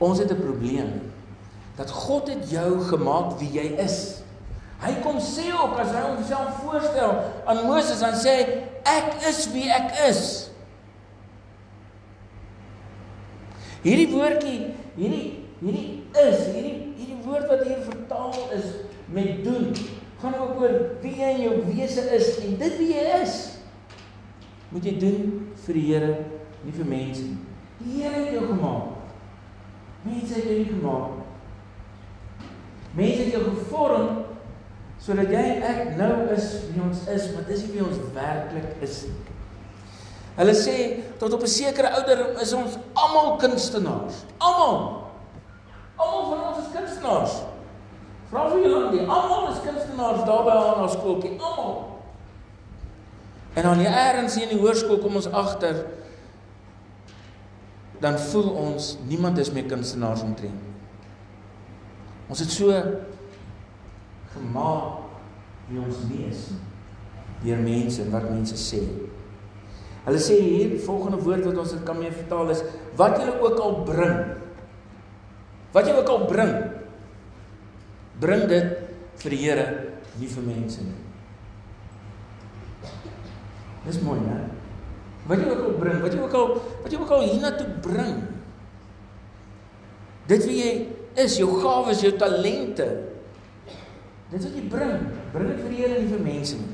Ons 0.03 0.19
het 0.19 0.33
'n 0.33 0.43
probleem 0.43 0.91
dat 1.77 1.91
God 1.91 2.29
het 2.29 2.51
jou 2.51 2.81
gemaak 2.81 3.39
wie 3.39 3.51
jy 3.53 3.67
is. 3.79 4.23
Hy 4.83 4.93
kom 5.03 5.21
sê 5.21 5.53
ook 5.55 5.79
as 5.79 5.93
hy 5.95 6.01
homself 6.03 6.59
voorstel 6.65 7.13
aan 7.47 7.67
Moses 7.67 8.01
dan 8.03 8.15
sê 8.19 8.35
hy 8.35 8.47
ek 8.83 9.29
is 9.29 9.47
wie 9.53 9.71
ek 9.71 9.95
is. 10.09 10.51
Hierdie 13.83 14.11
woordjie, 14.11 14.75
hierdie 14.97 15.39
hierdie 15.63 16.03
is, 16.19 16.47
hierdie 16.51 16.95
hierdie 16.99 17.21
woord 17.25 17.47
wat 17.51 17.63
hier 17.67 17.79
vertaal 17.87 18.35
is 18.57 18.67
met 19.15 19.45
doen, 19.45 19.71
gaan 20.23 20.35
ook 20.35 20.61
oor 20.61 20.75
wie 21.03 21.15
jy 21.19 21.31
in 21.37 21.43
jou 21.47 21.57
wese 21.71 22.03
is 22.17 22.37
en 22.43 22.59
dit 22.59 22.79
wie 22.79 22.91
jy 22.95 23.07
is. 23.23 23.37
Moet 24.73 24.85
jy 24.89 24.97
doen 24.99 25.23
vir 25.67 25.79
die 25.79 25.87
Here, 25.93 26.13
nie 26.65 26.75
vir 26.75 26.91
mense 26.91 27.23
nie. 27.23 27.39
Die 27.83 28.03
Here 28.03 28.25
het 28.25 28.35
jou 28.35 28.47
gemaak. 28.51 28.92
Mense 30.03 30.35
het 30.35 30.45
jou 30.45 30.59
nie 30.59 30.71
gemaak. 30.71 31.21
Mense 32.95 33.23
het 33.23 33.33
jou 33.33 33.45
gevorm 33.51 34.25
sodat 35.03 35.33
jy 35.35 35.43
en 35.43 35.63
ek 35.67 35.95
nou 35.99 36.13
is 36.31 36.49
wie 36.71 36.83
ons 36.83 37.01
is, 37.11 37.25
maar 37.35 37.47
dis 37.49 37.65
nie 37.67 37.73
wie 37.75 37.83
ons 37.83 37.99
werklik 38.15 38.83
is 38.87 39.01
nie. 39.09 39.33
Hulle 40.37 40.55
sê 40.57 40.77
tot 41.19 41.33
op 41.35 41.43
'n 41.43 41.51
sekere 41.51 41.91
ouderdom 41.99 42.39
is 42.41 42.53
ons 42.53 42.77
almal 42.93 43.37
kunstenaars. 43.37 44.23
Almal. 44.39 45.03
Almal 45.97 46.29
van 46.31 46.41
ons 46.49 46.59
is 46.59 46.73
kunstenaars. 46.77 47.35
Vra 48.31 48.49
vir 48.49 48.63
julle 48.63 48.91
die 48.91 49.07
almal 49.07 49.51
is 49.53 49.61
kunstenaars 49.61 50.25
daar 50.25 50.45
by 50.45 50.83
ons 50.83 50.93
skooltjie, 50.93 51.41
almal. 51.41 52.01
En 53.55 53.63
dan 53.63 53.79
hier 53.79 53.91
eers 53.91 54.37
in 54.37 54.49
die 54.49 54.59
hoërskool 54.59 54.99
kom 54.99 55.17
ons 55.17 55.29
agter 55.29 55.85
dan 58.03 58.19
voel 58.19 58.51
ons 58.59 58.97
niemand 59.07 59.39
is 59.39 59.53
meer 59.55 59.69
kunstenaars 59.71 60.25
omtrent. 60.27 60.59
Ons 62.27 62.43
het 62.43 62.51
so 62.51 62.75
gemaak 64.33 65.69
wie 65.69 65.79
ons 65.79 66.01
nie 66.11 66.27
is 66.27 66.49
deur 67.43 67.63
mense 67.63 68.05
wat 68.11 68.27
mense 68.31 68.59
sê. 68.59 68.81
Hulle 70.03 70.19
sê 70.19 70.39
hier 70.43 70.73
die 70.73 70.83
volgende 70.83 71.21
woord 71.23 71.47
wat 71.47 71.61
ons 71.63 71.75
dit 71.77 71.85
kan 71.87 71.99
mee 71.99 72.11
vertaal 72.15 72.51
is 72.55 72.65
wat 72.99 73.21
jy 73.21 73.29
ook 73.37 73.61
al 73.63 73.77
bring. 73.87 74.17
Wat 75.73 75.87
jy 75.87 75.95
ook 75.97 76.11
al 76.11 76.27
bring. 76.31 76.53
Bring 78.23 78.49
dit 78.51 78.75
vir 79.23 79.35
die 79.35 79.41
Here, 79.45 79.67
nie 80.19 80.29
vir 80.31 80.47
mense 80.47 80.83
nie. 80.83 80.99
Dis 83.87 83.99
mooi, 84.03 84.19
né? 84.23 84.41
Wat 85.31 85.39
jy 85.39 85.47
ook 85.51 85.65
al 85.69 85.79
bring, 85.79 86.03
wat 86.03 86.15
jy 86.15 86.23
ook 86.23 86.37
al 86.39 86.55
wat 86.83 86.93
jy 86.93 86.99
ook 87.01 87.15
al 87.15 87.25
hiernatoe 87.29 87.69
bring. 87.85 88.19
Dit 90.31 90.47
wie 90.47 90.59
jy 90.59 90.73
is, 91.23 91.39
jou 91.39 91.49
gawes, 91.63 92.03
jou 92.03 92.13
talente, 92.19 92.87
Dit 94.33 94.47
wat 94.47 94.55
jy 94.57 94.63
bring, 94.73 95.03
bring 95.35 95.51
dit 95.51 95.59
vir 95.61 95.73
die 95.73 95.81
Here 95.83 95.97
en 95.99 96.07
nie 96.07 96.13
vir 96.15 96.23
mense 96.25 96.57
nie. 96.57 96.71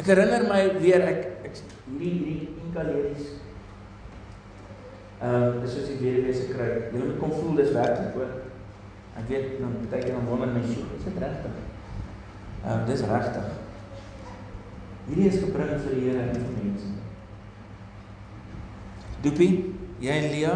Ek 0.00 0.08
herinner 0.10 0.46
my 0.48 0.58
weer 0.82 1.04
ek 1.06 1.20
ek 1.46 1.60
hierdie 1.60 2.10
hierdie 2.16 2.48
inkaleries. 2.64 3.28
Ehm 5.20 5.36
uh, 5.36 5.50
dis 5.62 5.76
soos 5.76 5.90
die 5.92 5.98
weduwee 6.00 6.48
kry. 6.50 6.68
Jy 6.90 7.02
moet 7.04 7.20
kom 7.20 7.34
voel 7.36 7.60
dis 7.60 7.70
werklik 7.76 8.16
hoor. 8.18 8.32
Ek 9.20 9.28
weet 9.30 9.60
dan 9.60 9.76
baie 9.84 10.02
keer 10.02 10.16
dan 10.16 10.26
wonder 10.26 10.50
my 10.50 10.64
sjoe, 10.66 10.88
is 10.96 11.06
dit 11.06 11.20
regtig? 11.22 11.60
Ehm 12.64 12.72
uh, 12.74 12.80
dis 12.90 13.06
regtig. 13.12 13.54
Hierdie 15.06 15.30
is 15.30 15.40
gebring 15.44 15.70
vir 15.84 15.94
die 15.94 16.04
Here 16.08 16.26
en 16.26 16.42
vir 16.42 16.56
mense. 16.56 16.90
Doopie, 19.22 19.74
jy 20.00 20.16
en 20.16 20.30
Lia, 20.32 20.54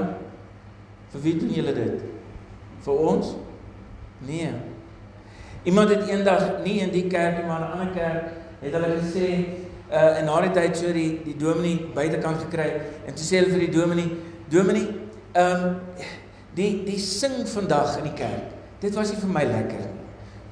vir 1.13 1.25
wie 1.27 1.35
doen 1.41 1.53
julle 1.53 1.75
dit? 1.77 2.07
Vir 2.85 3.03
ons? 3.11 3.35
Nee. 4.25 4.51
Iemand 5.65 5.93
het 5.93 6.09
eendag 6.09 6.65
nie 6.65 6.81
in 6.85 6.93
die 6.93 7.07
kerk 7.13 7.39
nie, 7.39 7.47
maar 7.49 7.61
in 7.61 7.69
'n 7.69 7.73
ander 7.79 7.95
kerk 7.95 8.25
het 8.61 8.73
hulle 8.73 9.01
gesê 9.01 9.29
uh 9.93 10.19
in 10.19 10.27
daardie 10.27 10.51
tyd 10.51 10.77
so 10.77 10.93
die 10.93 11.21
die 11.25 11.37
dominee 11.37 11.87
buitekant 11.95 12.41
gekry 12.49 12.81
en 13.07 13.15
toe 13.15 13.25
sê 13.25 13.37
hulle 13.37 13.53
vir 13.53 13.67
die 13.67 13.75
dominee, 13.79 14.11
dominee, 14.49 14.89
um, 15.37 15.81
Die 16.55 16.85
die 16.87 16.99
sing 17.03 17.43
vandag 17.51 17.97
in 17.99 18.07
die 18.07 18.15
kerk. 18.15 18.53
Dit 18.83 18.95
was 18.95 19.11
nie 19.11 19.19
vir 19.19 19.31
my 19.35 19.43
lekker 19.49 19.81
nie. 19.83 20.03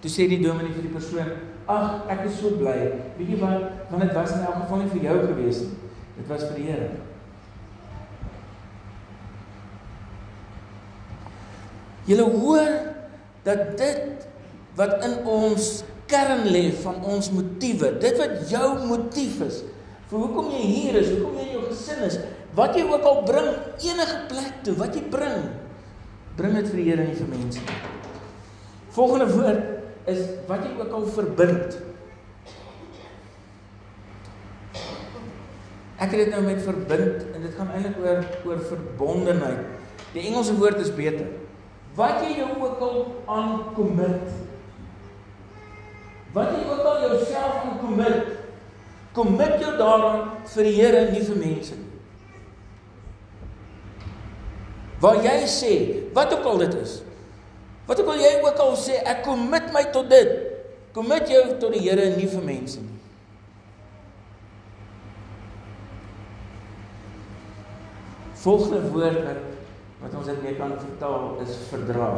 Toe 0.03 0.11
sê 0.11 0.27
die 0.27 0.41
dominee 0.43 0.75
vir 0.75 0.89
die 0.89 0.95
persoon: 0.95 1.29
"Ag, 1.71 2.09
ek 2.11 2.25
is 2.27 2.41
so 2.41 2.57
bly. 2.59 2.75
Weet 3.19 3.29
jy 3.29 3.39
wat? 3.39 3.71
Want 3.91 4.03
dit 4.03 4.15
was 4.15 4.33
in 4.35 4.43
elk 4.43 4.65
geval 4.65 4.83
nie 4.83 4.91
vir 4.91 5.03
jou 5.03 5.19
gewees 5.27 5.61
nie. 5.61 5.77
Dit 6.17 6.27
was 6.27 6.43
vir 6.49 6.57
die 6.59 6.67
Here." 6.73 6.91
Julle 12.09 12.27
hoor 12.35 12.71
dat 13.47 13.77
dit 13.79 14.27
wat 14.79 15.03
in 15.07 15.19
ons 15.29 15.83
kern 16.11 16.47
lê 16.51 16.69
van 16.83 16.99
ons 17.09 17.31
motiewe, 17.33 17.95
dit 18.03 18.19
wat 18.21 18.39
jou 18.51 18.69
motief 18.89 19.39
is, 19.47 19.63
vir 20.11 20.25
hoekom 20.25 20.51
jy 20.53 20.63
hier 20.63 20.99
is, 21.01 21.13
hoekom 21.15 21.39
jy 21.39 21.47
in 21.47 21.55
jou 21.57 21.65
gesin 21.71 22.03
is, 22.09 22.19
wat 22.57 22.77
jy 22.77 22.85
ook 22.89 23.07
al 23.09 23.23
bring 23.29 23.51
enige 23.85 24.19
plek 24.33 24.59
toe, 24.67 24.75
wat 24.81 24.97
jy 24.97 25.05
bring, 25.13 25.47
bring 26.37 26.59
dit 26.59 26.69
vir 26.73 26.81
die 26.81 26.89
Here 26.91 27.07
en 27.07 27.15
vir 27.17 27.31
mense. 27.31 27.63
Volgende 28.93 29.29
woord 29.33 30.11
is 30.11 30.21
wat 30.49 30.67
jy 30.67 30.73
ook 30.81 30.97
al 30.99 31.07
verbind. 31.15 31.79
Ek 36.03 36.11
het 36.11 36.19
dit 36.19 36.33
nou 36.35 36.43
met 36.45 36.61
verbind 36.65 37.29
en 37.31 37.47
dit 37.47 37.55
gaan 37.57 37.71
eintlik 37.73 38.01
oor 38.03 38.25
oor 38.49 38.65
verbondenheid. 38.73 39.79
Die 40.13 40.27
Engelse 40.27 40.57
woord 40.59 40.83
is 40.83 40.91
beter. 40.93 41.29
Wat 41.97 42.23
jy 42.25 42.39
jou 42.41 42.51
ook 42.61 42.81
al 42.81 42.99
aan 43.29 43.75
commit. 43.77 44.29
Wat 46.33 46.55
jy 46.57 46.63
ook 46.71 46.87
al 46.89 47.01
jouself 47.09 47.59
aan 47.65 47.79
commit. 47.81 48.39
Commit 49.13 49.59
jou 49.61 49.75
daaraan 49.77 50.31
vir 50.55 50.69
die 50.69 50.77
Here 50.79 51.03
nie 51.13 51.25
vir 51.27 51.37
mense 51.37 51.77
nie. 51.77 51.91
Waar 55.03 55.19
jy 55.21 55.37
sê, 55.51 55.73
wat 56.15 56.33
ook 56.33 56.47
al 56.47 56.63
dit 56.63 56.79
is. 56.81 57.01
Wat 57.89 58.01
ook 58.01 58.13
al 58.15 58.23
jy 58.23 58.33
ook 58.41 58.65
al 58.65 58.77
sê, 58.79 59.03
ek 59.03 59.25
commit 59.27 59.69
my 59.75 59.85
tot 59.93 60.09
dit. 60.09 60.33
Commit 60.97 61.29
jou 61.29 61.45
tot 61.61 61.75
die 61.75 61.85
Here 61.85 62.13
nie 62.17 62.29
vir 62.31 62.45
mense 62.47 62.81
nie. 62.81 62.99
Volgende 68.43 68.81
woord 68.91 69.21
wat 69.27 69.52
wat 70.03 70.15
ons 70.19 70.27
dit 70.27 70.43
mee 70.43 70.57
kan 70.59 70.75
vertaal 70.79 71.37
is 71.45 71.57
verdra. 71.71 72.11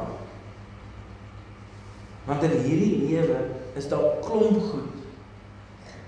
Want 2.25 2.47
in 2.47 2.57
hierdie 2.64 3.05
lewe 3.05 3.43
is 3.76 3.88
daar 3.91 4.21
klomp 4.25 4.61
goed. 4.71 5.03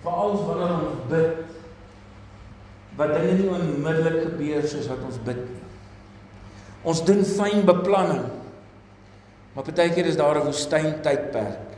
Veral 0.04 0.38
wanneer 0.46 0.74
ons 0.78 1.04
bid 1.10 1.44
wat 2.96 3.12
dinge 3.12 3.34
nie 3.36 3.48
onmiddellik 3.52 4.22
gebeur 4.24 4.64
soos 4.64 4.88
wat 4.88 5.02
ons 5.04 5.20
bid 5.26 5.42
nie. 5.44 5.62
Ons 6.86 7.02
doen 7.04 7.24
fyn 7.26 7.66
beplanning. 7.68 8.24
Maar 9.52 9.66
partykeer 9.66 10.06
is 10.08 10.16
daar 10.16 10.38
'n 10.40 10.46
woestyn 10.48 11.02
tydperk 11.02 11.76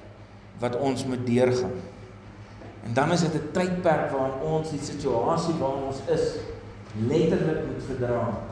wat 0.61 0.77
ons 0.77 1.05
moet 1.07 1.27
deurgaan. 1.27 1.79
En 2.85 2.95
dan 2.95 3.13
is 3.13 3.21
dit 3.21 3.35
'n 3.35 3.51
tydperk 3.53 4.11
waarin 4.11 4.41
ons 4.43 4.71
die 4.71 4.83
situasie 4.83 5.55
waarin 5.59 5.83
ons 5.83 6.01
is 6.07 6.37
letterlik 7.09 7.67
moet 7.67 7.83
verdra. 7.87 8.48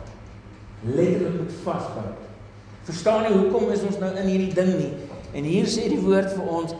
Letterlik 0.84 1.40
moet 1.40 1.52
vashou. 1.64 2.08
Verstaan 2.86 3.24
jy 3.26 3.32
hoekom 3.34 3.70
is 3.74 3.82
ons 3.82 3.98
nou 3.98 4.12
in 4.14 4.28
hierdie 4.28 4.54
ding 4.54 4.72
nie? 4.76 4.92
En 5.34 5.44
hier 5.44 5.66
sê 5.70 5.88
die 5.90 6.02
woord 6.02 6.34
vir 6.36 6.50
ons 6.58 6.74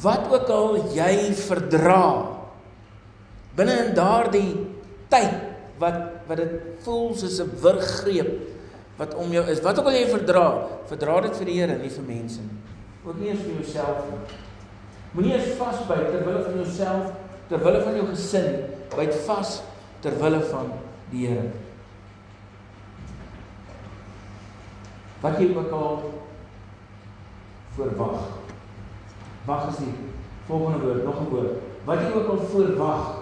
wat 0.00 0.30
ook 0.30 0.48
al 0.54 0.78
jy 0.94 1.32
verdra 1.36 2.04
binne 3.58 3.74
in 3.84 3.94
daardie 3.96 4.52
tyd 5.12 5.34
wat 5.80 5.98
wat 6.30 6.38
dit 6.38 6.84
voel 6.84 7.10
soos 7.18 7.40
'n 7.42 7.50
wurggreep 7.62 8.30
wat 9.00 9.14
om 9.14 9.32
jou 9.32 9.44
is. 9.48 9.62
Wat 9.64 9.78
ook 9.78 9.88
al 9.88 9.96
jy 9.96 10.06
verdra, 10.12 10.46
verdra 10.86 11.20
dit 11.20 11.36
vir 11.36 11.46
die 11.46 11.56
Here, 11.60 11.78
nie 11.78 11.88
vir 11.88 12.04
mense 12.04 12.40
nie. 12.44 12.58
Ook 13.06 13.16
nie 13.16 13.30
eens 13.30 13.40
vir 13.40 13.54
jouself 13.56 14.04
nie. 14.10 14.18
Moenie 15.12 15.32
eens 15.38 15.56
vasbyt 15.56 16.10
ter 16.12 16.24
wille 16.26 16.42
van 16.44 16.58
jouself, 16.60 17.12
ter 17.48 17.64
wille 17.64 17.80
van 17.82 17.96
jou 17.96 18.06
gesin, 18.10 18.50
byt 18.96 19.14
vas 19.26 19.62
ter 20.04 20.12
wille 20.20 20.40
van 20.52 20.72
die 21.10 21.26
Here. 21.26 21.48
Wat 25.20 25.38
jy 25.38 25.50
ook 25.54 25.72
al 25.76 26.20
verwag. 27.76 28.20
Wag 29.44 29.68
is 29.70 29.80
die 29.84 29.94
volgende 30.46 30.80
woord, 30.84 31.04
nog 31.04 31.20
'n 31.20 31.30
woord. 31.30 31.56
Wat 31.84 32.00
jy 32.00 32.12
ook 32.12 32.28
al 32.28 32.38
verwag. 32.52 33.18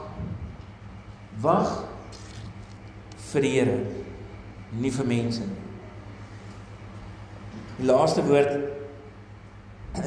Wag 1.41 1.85
vir 3.17 3.43
die 3.43 3.51
Here, 3.51 3.79
nie 4.71 4.93
vir 4.93 5.07
mense 5.07 5.41
nie. 5.41 5.57
Die 7.79 7.87
laaste 7.87 8.25
woord 8.27 8.57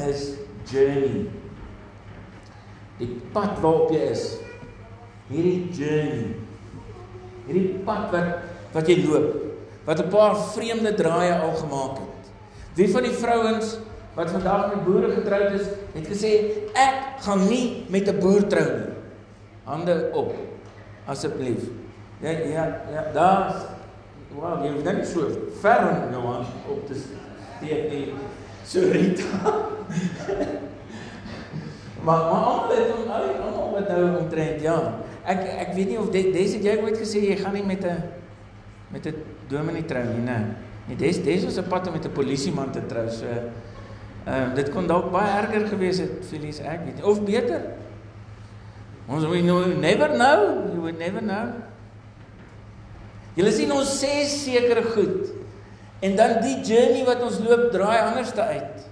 is 0.07 0.33
journey. 0.67 1.29
Die 2.99 3.21
pad 3.31 3.59
waarop 3.61 3.91
jy 3.91 4.01
is. 4.11 4.25
Hierdie 5.29 5.69
journey. 5.71 6.35
Hierdie 7.47 7.79
pad 7.85 8.11
wat 8.11 8.49
wat 8.71 8.87
jy 8.87 9.01
loop, 9.03 9.50
wat 9.83 9.99
'n 9.99 10.09
paar 10.09 10.37
vreemde 10.37 10.93
draaie 10.93 11.33
al 11.33 11.55
gemaak 11.55 11.97
het. 11.97 12.31
Wie 12.73 12.89
van 12.89 13.03
die 13.03 13.11
vrouens 13.11 13.77
wat 14.13 14.29
vandag 14.29 14.75
met 14.75 14.85
boere 14.85 15.11
getroud 15.11 15.51
is, 15.51 15.67
het 15.93 16.07
gesê 16.07 16.31
ek 16.73 16.95
gaan 17.19 17.47
nie 17.47 17.85
met 17.89 18.07
'n 18.07 18.19
boer 18.19 18.47
trou 18.47 18.65
nie. 18.65 18.93
Hande 19.63 20.09
op. 20.13 20.33
Asseblief. 21.05 21.63
Ja 22.19 22.29
ja 22.29 22.81
ja, 22.91 23.11
daar's 23.13 23.55
Wow, 24.31 24.61
jy 24.63 24.69
het 24.71 24.85
net 24.87 25.03
so 25.07 25.27
ver 25.59 25.81
nou 26.11 26.21
aan 26.31 26.45
op 26.71 26.85
te 26.87 26.95
steek 26.95 27.89
nie. 27.91 28.13
Sorry. 28.63 29.11
maar 32.05 32.21
maar 32.31 32.43
almal 32.43 32.69
het 32.69 32.91
almal 33.43 33.71
wat 33.71 33.89
nou 33.89 34.17
omtrent 34.21 34.61
ja. 34.61 34.77
Ek 35.27 35.43
ek 35.65 35.73
weet 35.75 35.91
nie 35.91 35.99
of 35.99 36.09
dit 36.15 36.31
dis 36.33 36.53
het 36.55 36.63
jy 36.63 36.77
ooit 36.79 36.97
gesê 36.97 37.19
jy 37.27 37.35
gaan 37.43 37.53
nie 37.53 37.65
met 37.67 37.83
'n 37.83 37.99
met 38.91 39.05
'n 39.05 39.15
dominee 39.47 39.85
trou 39.85 40.03
nie, 40.03 40.23
nee. 40.23 40.45
Nee, 40.87 40.97
dis 40.97 41.23
dis 41.23 41.43
was 41.43 41.57
'n 41.57 41.67
pad 41.67 41.87
om 41.87 41.93
met 41.93 42.05
'n 42.05 42.11
polisieman 42.11 42.71
te 42.71 42.85
trou. 42.85 43.09
So 43.09 43.25
ehm 43.25 44.49
uh, 44.49 44.55
dit 44.55 44.69
kon 44.69 44.87
dalk 44.87 45.11
baie 45.11 45.41
erger 45.41 45.67
gewees 45.67 45.97
het, 45.97 46.25
Felies, 46.25 46.59
ek 46.59 46.79
weet 46.85 46.95
nie. 46.95 47.05
Of 47.05 47.23
beter. 47.23 47.61
Ons 49.07 49.25
we 49.25 49.41
know 49.41 49.65
never 49.65 50.09
know, 50.09 50.67
you 50.73 50.81
would 50.81 50.97
never 50.97 51.21
know. 51.21 51.53
Julle 53.33 53.51
sien 53.51 53.71
ons 53.71 53.99
sê 54.03 54.25
sekere 54.27 54.83
goed. 54.83 55.31
En 55.99 56.15
dan 56.15 56.41
die 56.41 56.61
journey 56.61 57.05
wat 57.05 57.21
ons 57.21 57.39
loop 57.39 57.71
draai 57.71 57.99
anderste 57.99 58.41
uit. 58.41 58.87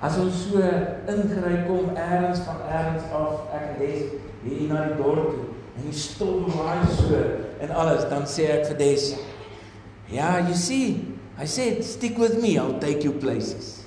As 0.00 0.18
ons 0.18 0.48
so 0.50 0.60
ingry 1.08 1.64
kom 1.66 1.96
eers 1.96 2.38
van 2.38 2.60
eers 2.68 3.04
af, 3.12 3.52
ek 3.52 3.68
en 3.68 3.78
Des 3.78 4.02
hier 4.42 4.68
na 4.68 4.84
die 4.88 4.96
dorp 5.02 5.30
toe 5.34 5.45
en 5.76 5.84
die 5.84 5.94
storm 5.96 6.48
waai 6.56 6.82
so 6.96 7.20
en 7.60 7.70
alles, 7.70 8.04
dan 8.10 8.26
sê 8.28 8.48
ek 8.58 8.66
vir 8.68 8.78
Des, 8.78 9.14
"Ja, 10.12 10.38
you 10.48 10.54
see, 10.54 11.04
I 11.40 11.46
said 11.46 11.84
stick 11.84 12.18
with 12.18 12.40
me, 12.40 12.56
I'll 12.56 12.78
take 12.80 13.04
you 13.04 13.12
places." 13.12 13.84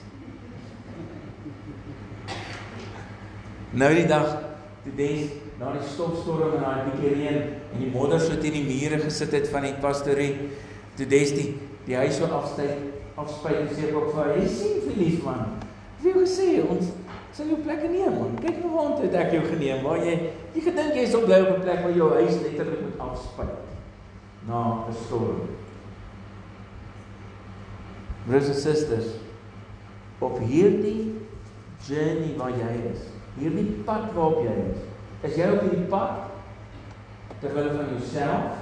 Nou 3.71 3.93
die 3.93 4.07
dag, 4.07 4.37
toe 4.83 4.95
Des 4.95 5.29
na 5.59 5.73
die 5.75 5.87
stofstorm 5.91 6.53
en 6.55 6.61
daai 6.63 6.85
bietjie 6.87 7.09
reën 7.17 7.39
en 7.73 7.81
die 7.81 7.89
modder 7.91 8.21
so 8.23 8.37
teen 8.39 8.55
die 8.55 8.63
mure 8.63 9.01
gesit 9.03 9.33
het 9.35 9.49
van 9.51 9.67
die 9.67 9.75
pastorie 9.83 10.31
toe 10.95 11.07
des 11.11 11.33
die 11.35 11.49
die 11.87 11.97
huis 11.99 12.15
so 12.15 12.29
afstyg 12.37 12.77
afspuit 13.19 13.57
en 13.65 13.73
sê 13.75 13.89
op 13.91 14.13
vir 14.15 14.29
hy 14.37 14.45
sien 14.47 14.77
verlief 14.85 15.25
man 15.25 15.57
wie 15.99 16.13
wou 16.15 16.23
sê 16.31 16.47
ons 16.63 16.93
sal 17.33 17.47
jou 17.51 17.61
plek 17.63 17.85
neem 17.89 18.19
man 18.19 18.35
kyk 18.41 18.59
nou 18.63 18.73
waar 18.75 19.01
het 19.03 19.17
ek 19.23 19.33
jou 19.37 19.43
geneem 19.45 19.83
waar 19.83 20.03
jy 20.03 20.17
jy 20.55 20.65
gedink 20.67 20.99
jy 20.99 21.05
sou 21.05 21.23
bly 21.25 21.39
op 21.45 21.57
'n 21.57 21.61
plek 21.61 21.81
waar 21.85 21.97
jou 22.01 22.11
huis 22.13 22.41
letterlik 22.41 22.81
moet 22.81 22.99
afspuit 22.99 23.57
na 24.47 24.85
'n 24.89 24.93
storm 25.05 25.49
broers 28.27 28.47
en 28.47 28.61
susters 28.65 29.09
op 30.19 30.39
hierdie 30.39 31.15
journey 31.87 32.35
waar 32.37 32.51
jy 32.51 32.91
is 32.91 33.01
hierdie 33.39 33.83
pad 33.85 34.13
waarop 34.13 34.43
jy 34.43 34.55
is 34.71 34.89
Is 35.19 35.35
jy 35.35 35.49
op 35.51 35.65
hierdie 35.65 35.87
pad 35.91 36.29
ter 37.41 37.51
wille 37.55 37.73
van 37.75 37.89
jouself? 37.91 38.59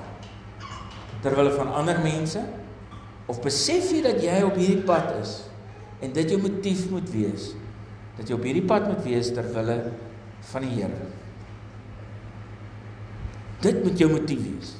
Ter 1.21 1.36
wille 1.38 1.51
van 1.53 1.69
ander 1.77 1.99
mense? 2.01 2.41
Of 3.30 3.43
besef 3.43 3.91
jy 3.93 4.01
dat 4.06 4.23
jy 4.23 4.39
op 4.47 4.58
hierdie 4.58 4.86
pad 4.88 5.12
is 5.21 5.43
en 6.01 6.13
dit 6.13 6.34
jou 6.34 6.39
motief 6.41 6.88
moet 6.93 7.08
wees 7.10 7.51
dat 8.17 8.27
jy 8.27 8.36
op 8.36 8.45
hierdie 8.45 8.65
pad 8.67 8.88
moet 8.89 9.03
wees 9.06 9.30
ter 9.34 9.45
wille 9.53 9.77
van 10.51 10.65
die 10.65 10.73
Here? 10.80 11.08
Dit 13.62 13.82
moet 13.86 13.97
jou 13.99 14.10
motief 14.12 14.43
wees. 14.43 14.75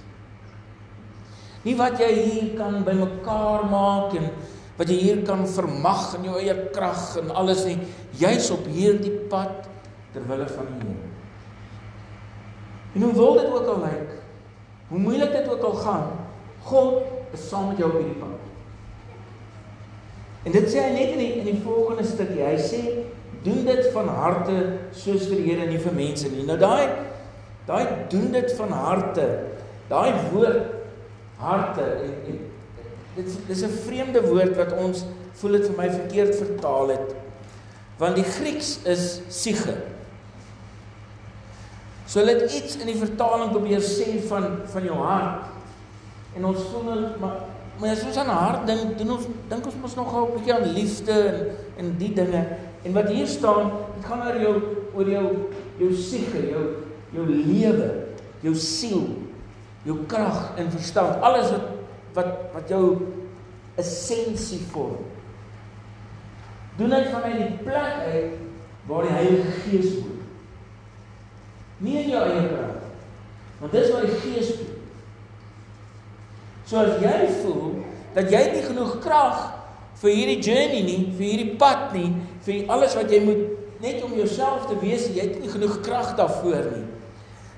Nie 1.66 1.76
wat 1.80 1.98
jy 2.02 2.12
hier 2.16 2.52
kan 2.58 2.84
bymekaar 2.86 3.66
maak 3.70 4.16
en 4.18 4.30
wat 4.78 4.92
jy 4.94 4.98
hier 5.02 5.24
kan 5.26 5.42
vermag 5.50 6.12
in 6.20 6.28
jou 6.30 6.38
eie 6.38 6.56
krag 6.74 7.18
en 7.22 7.34
alles 7.34 7.64
nie, 7.66 7.80
jy's 8.22 8.52
op 8.54 8.66
hierdie 8.70 9.16
pad 9.32 9.66
ter 10.14 10.26
wille 10.30 10.48
van 10.54 10.70
die 10.74 10.88
Here. 10.88 11.14
En 12.98 13.04
hoe 13.04 13.14
wil 13.14 13.34
dit 13.38 13.52
ook 13.54 13.68
al 13.74 13.84
lyk? 13.84 14.14
Hoe 14.90 15.00
moeilik 15.00 15.32
dit 15.32 15.50
ook 15.52 15.62
al 15.62 15.74
gaan, 15.84 16.06
God 16.66 17.34
is 17.36 17.50
saam 17.50 17.68
met 17.70 17.82
jou 17.82 17.90
op 17.92 17.98
hierdie 18.00 18.20
pad. 18.22 18.46
En 20.48 20.56
dit 20.56 20.70
sê 20.72 20.86
hy 20.86 20.94
net 20.96 21.14
in 21.18 21.22
die 21.22 21.32
in 21.42 21.48
die 21.50 21.62
volgende 21.66 22.06
stukkie. 22.08 22.46
Hy 22.46 22.56
sê 22.62 22.82
doen 23.48 23.64
dit 23.66 23.88
van 23.94 24.10
harte 24.12 24.58
soos 24.92 25.28
vir 25.30 25.40
die 25.40 25.46
Here 25.48 25.66
en 25.66 25.72
nie 25.72 25.82
vir 25.82 25.96
mense 25.96 26.32
nie. 26.34 26.46
Nou 26.48 26.58
daai 26.60 26.90
daai 27.68 28.08
doen 28.12 28.32
dit 28.32 28.54
van 28.60 28.72
harte. 28.72 29.26
Daai 29.90 30.12
woord 30.32 30.76
harte 31.40 31.84
en, 32.04 32.14
en 32.32 32.40
dit 33.18 33.38
dis 33.48 33.64
'n 33.64 33.80
vreemde 33.86 34.22
woord 34.28 34.56
wat 34.56 34.74
ons 34.78 35.06
voel 35.40 35.58
dit 35.60 35.68
vir 35.68 35.78
my 35.78 35.90
verkeerd 35.90 36.36
vertaal 36.36 36.96
het. 36.96 37.16
Want 37.98 38.16
die 38.16 38.24
Grieks 38.24 38.80
is 38.86 39.22
siege. 39.28 39.76
So 42.08 42.20
hulle 42.20 42.40
het 42.40 42.52
iets 42.52 42.78
in 42.78 42.88
die 42.88 42.98
vertaling 42.98 43.52
probeer 43.52 43.82
sê 43.84 44.22
van 44.28 44.62
van 44.66 44.84
jou 44.84 44.98
hart. 44.98 45.46
En 46.36 46.46
ons 46.46 46.68
voel 46.72 46.84
nou 46.84 47.00
maar 47.20 47.46
maar 47.78 47.92
as 47.94 48.04
ons 48.10 48.18
aan 48.18 48.30
hart 48.34 48.64
dink, 48.66 48.96
doen 48.98 49.12
ons 49.14 49.26
dink 49.50 49.66
ons 49.66 49.76
mos 49.82 49.96
nogal 49.96 50.28
'n 50.28 50.34
bietjie 50.34 50.54
aan 50.54 50.72
liefde 50.74 51.14
en 51.14 51.38
en 51.78 51.98
die 51.98 52.14
dinge. 52.14 52.42
En 52.84 52.94
wat 52.94 53.10
hier 53.10 53.28
staan, 53.28 53.72
dit 53.96 54.06
gaan 54.06 54.26
oor 54.28 54.42
jou 54.42 54.56
oor 54.98 55.10
jou 55.10 55.26
jou 55.78 55.94
siege, 55.94 56.42
jou 56.50 56.66
jou 57.14 57.26
lewe, 57.26 57.90
jou 58.42 58.54
siel, 58.56 59.06
jou 59.86 59.98
krag 60.10 60.58
en 60.58 60.72
verstand, 60.74 61.22
alles 61.22 61.52
wat 61.54 61.74
wat 62.18 62.32
wat 62.54 62.70
jou 62.70 62.98
essensie 63.78 64.64
vorm. 64.72 65.06
Doen 66.78 66.94
dit 66.94 67.10
van 67.14 67.26
my 67.26 67.34
die 67.38 67.52
plek 67.66 68.02
uit 68.14 68.38
waar 68.88 69.06
die 69.06 69.14
Heilige 69.14 69.52
Gees 69.66 69.94
woon. 69.98 70.18
Nie 71.84 72.02
in 72.04 72.10
jou 72.14 72.24
eie 72.24 72.48
krag. 72.48 72.84
Want 73.60 73.74
dis 73.74 73.92
waar 73.94 74.06
die 74.06 74.20
Gees 74.22 74.52
woon. 74.58 74.74
So 76.68 76.82
as 76.82 76.98
jy 77.02 77.30
voel 77.42 77.78
dat 78.16 78.32
jy 78.34 78.42
nie 78.54 78.64
genoeg 78.66 78.98
krag 79.04 79.57
vir 80.02 80.14
hierdie 80.14 80.42
journey 80.42 80.84
nie, 80.86 81.00
vir 81.18 81.26
hierdie 81.26 81.56
pad 81.58 81.94
nie, 81.94 82.12
vir 82.46 82.70
alles 82.74 82.96
wat 82.98 83.12
jy 83.12 83.22
moet 83.26 83.82
net 83.82 84.04
om 84.06 84.14
jouself 84.18 84.68
te 84.70 84.78
wees, 84.82 85.08
jy 85.14 85.26
het 85.26 85.40
nie 85.42 85.50
genoeg 85.50 85.80
krag 85.86 86.16
daarvoor 86.18 86.70
nie. 86.74 86.86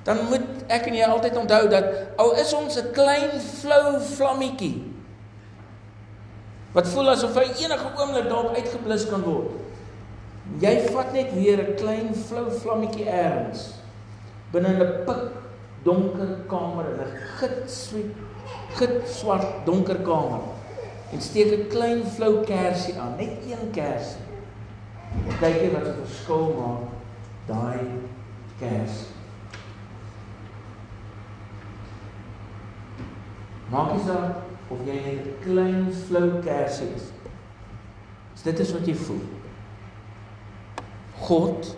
Dan 0.08 0.24
moet 0.30 0.46
ek 0.72 0.88
en 0.90 0.96
jy 0.96 1.08
altyd 1.08 1.38
onthou 1.42 1.64
dat 1.72 1.90
al 2.20 2.34
is 2.40 2.54
ons 2.56 2.78
'n 2.78 2.94
klein 2.94 3.40
flou 3.40 4.00
vlammetjie 4.16 4.88
wat 6.74 6.88
voel 6.88 7.10
asof 7.10 7.36
hy 7.36 7.48
enige 7.66 7.90
oomblik 7.98 8.30
dalk 8.30 8.56
uitgeblus 8.56 9.10
kan 9.10 9.22
word. 9.22 9.52
Jy 10.62 10.76
vat 10.94 11.14
net 11.14 11.34
weer 11.34 11.60
'n 11.60 11.76
klein 11.76 12.14
flou 12.14 12.50
vlammetjie 12.52 13.06
ergens 13.06 13.74
binne 14.52 14.70
'n 14.70 15.06
pik 15.06 15.24
donker 15.84 16.46
kamer 16.48 16.86
in 16.94 17.00
'n 17.00 17.12
gitswit 17.40 18.14
git 18.78 19.08
swart 19.08 19.66
donker 19.66 20.00
kamer 20.04 20.42
en 21.12 21.22
steek 21.22 21.52
'n 21.52 21.68
klein 21.68 22.06
flou 22.06 22.44
kersie 22.46 23.00
aan, 23.00 23.16
net 23.18 23.42
een 23.46 23.72
kersie. 23.72 24.22
Kyk 25.40 25.62
jy 25.62 25.72
wat 25.72 25.88
'n 25.88 26.06
verskil 26.06 26.54
maak 26.58 26.90
daai 27.48 27.86
kers. 28.60 29.06
Maak 33.72 33.94
nie 33.94 34.04
saak 34.06 34.36
of 34.70 34.78
jy 34.86 34.94
net 34.94 35.26
'n 35.26 35.36
klein 35.42 35.94
flou 35.94 36.42
kersie 36.42 36.94
is. 36.96 37.12
As 38.34 38.42
dit 38.42 38.60
is 38.60 38.72
wat 38.72 38.86
jy 38.88 38.96
voel. 38.96 39.22
God 41.20 41.76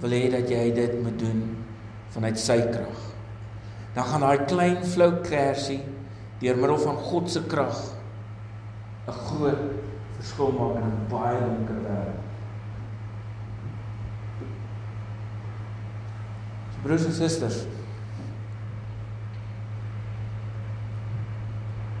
wil 0.00 0.10
hê 0.10 0.30
dat 0.30 0.48
jy 0.48 0.72
dit 0.74 1.02
moet 1.02 1.18
doen 1.18 1.56
vanuit 2.10 2.38
sy 2.38 2.60
krag. 2.60 3.02
Dan 3.94 4.04
gaan 4.04 4.20
daai 4.20 4.44
klein 4.44 4.84
flou 4.84 5.12
kersie 5.22 5.82
deur 6.40 6.56
middel 6.56 6.78
van 6.78 6.96
God 6.96 7.30
se 7.30 7.42
krag 7.42 7.95
'n 9.06 9.12
groot 9.12 9.58
verskil 10.18 10.52
maak 10.58 10.76
in 10.76 10.86
'n 10.90 11.06
baie 11.10 11.40
donker 11.40 11.78
wêreld. 11.82 12.22
Broers 16.82 17.04
en 17.04 17.12
susters, 17.12 17.64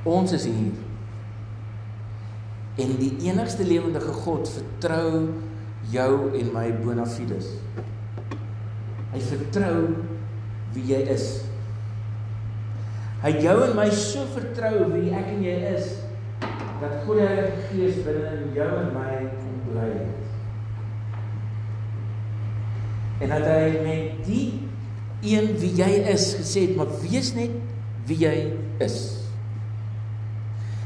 ons 0.02 0.32
is 0.32 0.44
hier. 0.44 0.72
En 2.76 2.96
die 2.98 3.16
enigste 3.18 3.64
lewendige 3.64 4.12
God 4.12 4.48
vertrou 4.48 5.28
jou 5.90 6.38
en 6.38 6.52
my 6.52 6.72
bona 6.82 7.06
fides. 7.06 7.46
Hy 9.12 9.20
vertrou 9.20 9.94
wie 10.74 10.84
jy 10.84 11.00
is. 11.14 11.26
Hy 13.22 13.30
jou 13.40 13.62
en 13.64 13.76
my 13.76 13.90
so 13.90 14.26
vertrou 14.34 14.90
wie 14.92 15.14
ek 15.14 15.26
en 15.26 15.42
jy 15.42 15.56
is 15.74 16.05
dat 16.80 17.02
God 17.04 17.20
die 17.20 17.26
Heilige 17.26 17.66
Gees 17.70 18.00
binne 18.04 18.32
in 18.36 18.54
jou 18.56 18.68
en 18.80 18.90
my 18.94 19.12
kom 19.40 19.60
bly. 19.70 19.90
En 23.24 23.32
dat 23.32 23.46
hy 23.48 23.84
met 23.84 24.18
die 24.26 24.46
een 25.24 25.54
wie 25.60 25.72
jy 25.78 25.92
is 26.12 26.34
gesê 26.36 26.66
het, 26.66 26.74
maar 26.76 26.90
wees 27.00 27.32
net 27.36 27.54
wie 28.06 28.18
jy 28.20 28.34
is. 28.84 28.98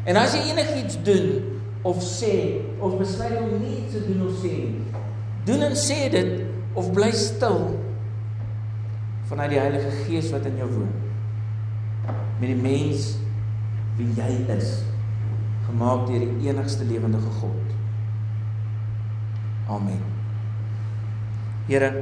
En 0.09 0.17
as 0.17 0.37
jy 0.37 0.45
enigiets 0.53 1.01
doen 1.05 1.59
of 1.83 1.99
sê 2.05 2.35
of 2.79 2.97
besluit 3.01 3.37
om 3.41 3.57
nie 3.61 3.83
te 3.91 4.05
doen 4.07 4.27
of 4.29 4.39
sê 4.45 4.55
doen 5.49 5.65
en 5.65 5.77
sê 5.77 6.07
dit 6.13 6.33
of 6.79 6.91
bly 6.95 7.09
stil 7.17 7.63
vanuit 9.31 9.55
die 9.55 9.61
Heilige 9.61 9.91
Gees 10.05 10.31
wat 10.35 10.47
in 10.49 10.61
jou 10.61 10.69
woon. 10.71 10.95
Met 12.41 12.49
die 12.53 12.61
mens 12.61 13.15
wie 13.99 14.09
jy 14.17 14.31
is 14.55 14.79
gemaak 15.67 16.07
deur 16.07 16.19
die 16.19 16.49
enigste 16.49 16.85
lewende 16.85 17.19
God. 17.41 17.75
Amen. 19.69 20.03
Here 21.67 21.93